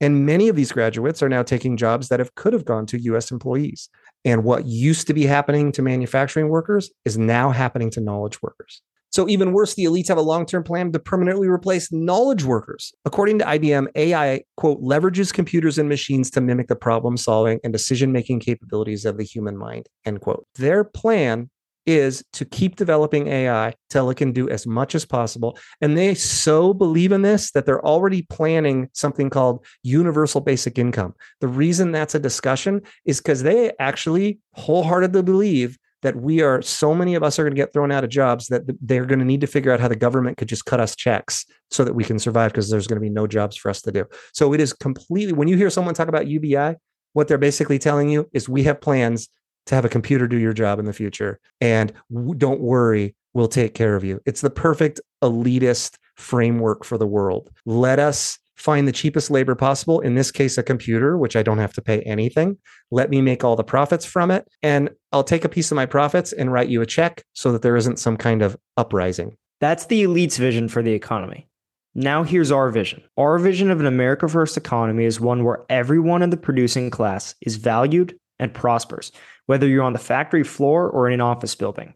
And 0.02 0.26
many 0.26 0.50
of 0.50 0.56
these 0.56 0.72
graduates 0.72 1.22
are 1.22 1.30
now 1.30 1.44
taking 1.44 1.78
jobs 1.78 2.10
that 2.10 2.20
have 2.20 2.34
could 2.34 2.54
have 2.54 2.66
gone 2.66 2.88
to 2.88 3.00
US 3.00 3.30
employees. 3.30 3.90
And 4.26 4.44
what 4.44 4.66
used 4.66 5.06
to 5.06 5.14
be 5.14 5.28
happening 5.28 5.72
to 5.74 5.84
manufacturing 5.84 6.50
workers 6.50 6.90
is 7.06 7.16
now 7.16 7.52
happening 7.52 7.92
to 7.92 8.02
knowledge 8.02 8.42
workers. 8.42 8.82
So, 9.14 9.30
even 9.30 9.54
worse, 9.54 9.76
the 9.76 9.84
elites 9.84 10.08
have 10.08 10.18
a 10.18 10.22
long 10.22 10.48
term 10.48 10.64
plan 10.64 10.92
to 10.92 11.00
permanently 11.00 11.48
replace 11.48 11.92
knowledge 11.92 12.44
workers. 12.44 12.92
According 13.06 13.40
to 13.40 13.46
IBM, 13.46 13.88
AI, 13.96 14.42
quote, 14.58 14.82
leverages 14.82 15.32
computers 15.32 15.78
and 15.78 15.88
machines 15.88 16.32
to 16.32 16.42
mimic 16.42 16.68
the 16.68 16.76
problem 16.76 17.16
solving 17.16 17.60
and 17.64 17.72
decision 17.72 18.12
making 18.12 18.40
capabilities 18.40 19.06
of 19.06 19.18
the 19.18 19.24
human 19.24 19.56
mind, 19.56 19.88
end 20.04 20.22
quote. 20.22 20.48
Their 20.56 20.84
plan 20.84 21.52
is 21.86 22.24
to 22.34 22.46
keep 22.46 22.76
developing 22.76 23.28
AI 23.28 23.74
till 23.90 24.10
it 24.10 24.16
can 24.16 24.32
do 24.32 24.50
as 24.50 24.66
much 24.66 24.96
as 24.96 25.06
possible. 25.06 25.60
And 25.82 25.98
they 25.98 26.16
so 26.16 26.74
believe 26.74 27.12
in 27.12 27.22
this 27.22 27.52
that 27.52 27.66
they're 27.66 27.86
already 27.86 28.24
planning 28.24 28.90
something 28.94 29.30
called 29.30 29.64
universal 29.84 30.42
basic 30.42 30.80
income. 30.80 31.14
The 31.42 31.50
reason 31.50 31.92
that's 31.92 32.16
a 32.16 32.20
discussion 32.20 32.82
is 33.06 33.20
because 33.20 33.44
they 33.44 33.74
actually 33.80 34.40
wholeheartedly 34.54 35.22
believe 35.22 35.78
that 36.04 36.16
we 36.16 36.42
are 36.42 36.62
so 36.62 36.94
many 36.94 37.16
of 37.16 37.24
us 37.24 37.40
are 37.40 37.44
going 37.44 37.56
to 37.56 37.62
get 37.62 37.74
thrown 37.74 37.92
out 37.92 38.04
of 38.04 38.10
jobs 38.10 38.48
that 38.48 38.64
they're 38.82 39.06
going 39.06 39.20
to 39.20 39.26
need 39.26 39.42
to 39.42 39.48
figure 39.48 39.72
out 39.72 39.80
how 39.80 39.88
the 39.88 39.96
government 39.96 40.38
could 40.38 40.48
just 40.48 40.66
cut 40.66 40.80
us 40.80 40.96
checks 40.96 41.46
so 41.72 41.84
that 41.84 41.94
we 41.94 42.04
can 42.04 42.20
survive 42.20 42.52
because 42.52 42.70
there's 42.70 42.88
going 42.88 42.98
to 42.98 43.02
be 43.02 43.10
no 43.10 43.26
jobs 43.26 43.58
for 43.58 43.70
us 43.70 43.82
to 43.82 43.92
do. 43.92 44.06
So 44.34 44.54
it 44.54 44.60
is 44.60 44.74
completely 44.74 45.34
when 45.34 45.48
you 45.48 45.58
hear 45.58 45.70
someone 45.70 45.96
talk 45.96 46.10
about 46.10 46.28
UBI, 46.28 46.76
what 47.14 47.28
they're 47.28 47.38
basically 47.38 47.80
telling 47.80 48.10
you 48.10 48.30
is 48.34 48.48
we 48.48 48.64
have 48.64 48.82
plans 48.82 49.30
to 49.66 49.76
have 49.76 49.86
a 49.86 49.90
computer 49.90 50.28
do 50.28 50.38
your 50.38 50.54
job 50.54 50.78
in 50.78 50.86
the 50.86 50.94
future 50.94 51.40
and 51.62 51.94
don't 52.38 52.60
worry, 52.60 53.16
we'll 53.34 53.48
take 53.48 53.74
care 53.74 53.96
of 53.96 54.04
you. 54.04 54.22
It's 54.26 54.42
the 54.42 54.50
perfect 54.50 55.00
elitist 55.24 55.96
framework 56.16 56.84
for 56.84 56.98
the 56.98 57.08
world. 57.08 57.50
Let 57.66 58.00
us 58.00 58.38
find 58.56 58.88
the 58.88 58.92
cheapest 58.92 59.32
labor 59.32 59.56
possible, 59.56 60.00
in 60.00 60.16
this 60.16 60.32
case, 60.32 60.58
a 60.58 60.64
computer, 60.64 61.18
which 61.18 61.36
I 61.36 61.44
don't 61.44 61.58
have 61.58 61.74
to 61.74 61.82
pay 61.82 62.02
anything. 62.02 62.58
Let 62.92 63.10
me 63.10 63.22
make 63.22 63.44
all 63.44 63.56
the 63.56 63.64
profits 63.64 64.06
from 64.06 64.32
it. 64.32 64.48
And 64.62 64.90
I'll 65.12 65.24
take 65.24 65.46
a 65.46 65.50
piece 65.50 65.72
of 65.72 65.76
my 65.76 65.86
profits 65.86 66.34
and 66.34 66.52
write 66.52 66.70
you 66.70 66.82
a 66.82 66.86
check 66.86 67.24
so 67.34 67.52
that 67.52 67.62
there 67.62 67.76
isn't 67.76 68.00
some 68.00 68.18
kind 68.18 68.42
of 68.42 68.58
uprising. 68.78 69.38
That's 69.60 69.86
the 69.86 70.04
elite's 70.04 70.38
vision 70.38 70.68
for 70.68 70.82
the 70.82 70.94
economy. 70.94 71.48
Now, 71.96 72.24
here's 72.24 72.52
our 72.52 72.70
vision. 72.70 73.04
Our 73.18 73.38
vision 73.38 73.70
of 73.70 73.80
an 73.80 73.86
America 73.86 74.28
First 74.28 74.58
economy 74.58 75.06
is 75.06 75.20
one 75.20 75.44
where 75.44 75.64
everyone 75.70 76.24
in 76.24 76.32
the 76.32 76.38
producing 76.38 76.90
class 76.90 77.36
is 77.42 77.58
valued 77.58 78.18
and 78.40 78.54
prospers, 78.54 79.12
whether 79.46 79.68
you're 79.68 79.84
on 79.84 79.94
the 79.94 80.00
factory 80.00 80.44
floor 80.44 80.90
or 80.90 81.08
in 81.08 81.14
an 81.14 81.22
office 81.22 81.54
building. 81.54 81.94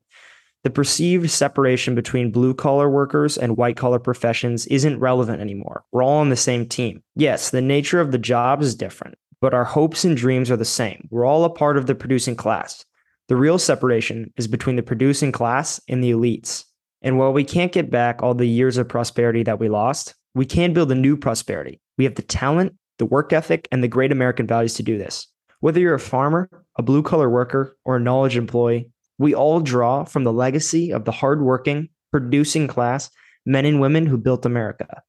The 0.63 0.69
perceived 0.69 1.29
separation 1.29 1.95
between 1.95 2.31
blue 2.31 2.53
collar 2.53 2.89
workers 2.89 3.37
and 3.37 3.57
white 3.57 3.77
collar 3.77 3.99
professions 3.99 4.65
isn't 4.67 4.99
relevant 4.99 5.39
anymore. 5.39 5.83
We're 5.91 6.03
all 6.03 6.19
on 6.19 6.29
the 6.29 6.35
same 6.35 6.67
team. 6.67 7.03
Yes, 7.15 7.51
the 7.51 7.61
nature 7.61 8.01
of 8.01 8.11
the 8.11 8.17
job 8.17 8.61
is 8.61 8.75
different, 8.75 9.15
but 9.39 9.53
our 9.53 9.63
hopes 9.63 10.03
and 10.03 10.17
dreams 10.17 10.51
are 10.51 10.57
the 10.57 10.65
same. 10.65 11.07
We're 11.09 11.25
all 11.25 11.45
a 11.45 11.49
part 11.49 11.77
of 11.77 11.85
the 11.85 11.95
producing 11.95 12.35
class. 12.35 12.83
The 13.27 13.35
real 13.35 13.59
separation 13.59 14.33
is 14.37 14.47
between 14.47 14.77
the 14.77 14.83
producing 14.83 15.31
class 15.31 15.79
and 15.87 16.03
the 16.03 16.11
elites. 16.11 16.63
And 17.01 17.17
while 17.17 17.33
we 17.33 17.43
can't 17.43 17.71
get 17.71 17.91
back 17.91 18.23
all 18.23 18.33
the 18.33 18.47
years 18.47 18.77
of 18.77 18.89
prosperity 18.89 19.43
that 19.43 19.59
we 19.59 19.69
lost, 19.69 20.15
we 20.33 20.45
can 20.45 20.73
build 20.73 20.91
a 20.91 20.95
new 20.95 21.15
prosperity. 21.15 21.79
We 21.97 22.03
have 22.05 22.15
the 22.15 22.21
talent, 22.21 22.75
the 22.97 23.05
work 23.05 23.33
ethic, 23.33 23.67
and 23.71 23.83
the 23.83 23.87
great 23.87 24.11
American 24.11 24.47
values 24.47 24.73
to 24.75 24.83
do 24.83 24.97
this. 24.97 25.27
Whether 25.59 25.79
you're 25.79 25.93
a 25.93 25.99
farmer, 25.99 26.49
a 26.77 26.83
blue 26.83 27.03
collar 27.03 27.29
worker, 27.29 27.77
or 27.85 27.97
a 27.97 27.99
knowledge 27.99 28.37
employee, 28.37 28.91
we 29.17 29.33
all 29.33 29.59
draw 29.59 30.03
from 30.03 30.23
the 30.23 30.33
legacy 30.33 30.91
of 30.91 31.05
the 31.05 31.11
hardworking, 31.11 31.89
producing 32.11 32.67
class, 32.67 33.09
men 33.45 33.65
and 33.65 33.79
women 33.79 34.05
who 34.05 34.17
built 34.17 34.45
America. 34.45 35.01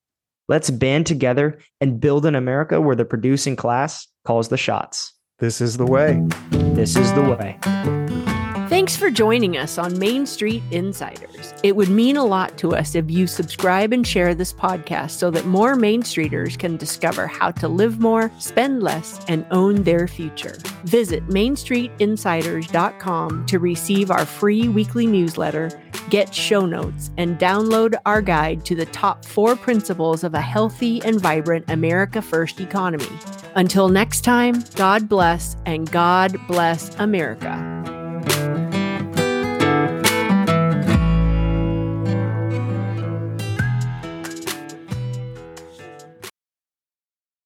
Let's 0.49 0.71
band 0.71 1.07
together 1.07 1.59
and 1.81 2.01
build 2.01 2.25
an 2.25 2.35
America 2.35 2.81
where 2.81 2.97
the 2.97 3.05
producing 3.05 3.57
class 3.57 4.07
calls 4.25 4.49
the 4.49 4.57
shots. 4.57 5.13
This 5.41 5.61
is 5.61 5.77
the 5.77 5.87
way. 5.87 6.23
This 6.51 6.97
is 6.97 7.13
the 7.13 7.23
way. 7.23 8.28
Thanks 8.69 8.97
for 8.99 9.11
joining 9.11 9.57
us 9.57 9.79
on 9.79 9.99
Main 9.99 10.27
Street 10.27 10.63
Insiders. 10.71 11.55
It 11.63 11.75
would 11.75 11.89
mean 11.89 12.19
a 12.19 12.25
lot 12.25 12.59
to 12.59 12.77
us 12.77 12.95
if 12.95 13.11
you 13.11 13.27
subscribe 13.27 13.95
and 13.95 14.07
share 14.07 14.35
this 14.35 14.53
podcast 14.53 15.13
so 15.13 15.31
that 15.31 15.47
more 15.47 15.75
Main 15.75 16.03
Streeters 16.03 16.59
can 16.59 16.77
discover 16.77 17.27
how 17.27 17.51
to 17.53 17.67
live 17.67 17.99
more, 17.99 18.31
spend 18.39 18.83
less, 18.83 19.25
and 19.27 19.47
own 19.51 19.85
their 19.85 20.07
future. 20.07 20.59
Visit 20.85 21.27
MainStreetInsiders.com 21.29 23.47
to 23.47 23.59
receive 23.59 24.11
our 24.11 24.27
free 24.27 24.69
weekly 24.69 25.07
newsletter, 25.07 25.71
get 26.11 26.35
show 26.35 26.67
notes, 26.67 27.11
and 27.17 27.39
download 27.39 27.95
our 28.05 28.21
guide 28.21 28.67
to 28.67 28.75
the 28.75 28.85
top 28.87 29.25
four 29.25 29.57
principles 29.57 30.25
of 30.25 30.35
a 30.35 30.43
healthy 30.43 31.01
and 31.05 31.19
vibrant 31.19 31.65
America 31.71 32.21
First 32.21 32.61
economy. 32.61 33.09
Until 33.55 33.89
next 33.89 34.25
time, 34.25 34.63
God 34.75 35.09
bless 35.09 35.57
and 35.65 35.91
God 35.91 36.37
bless 36.47 36.95
America. 36.97 37.98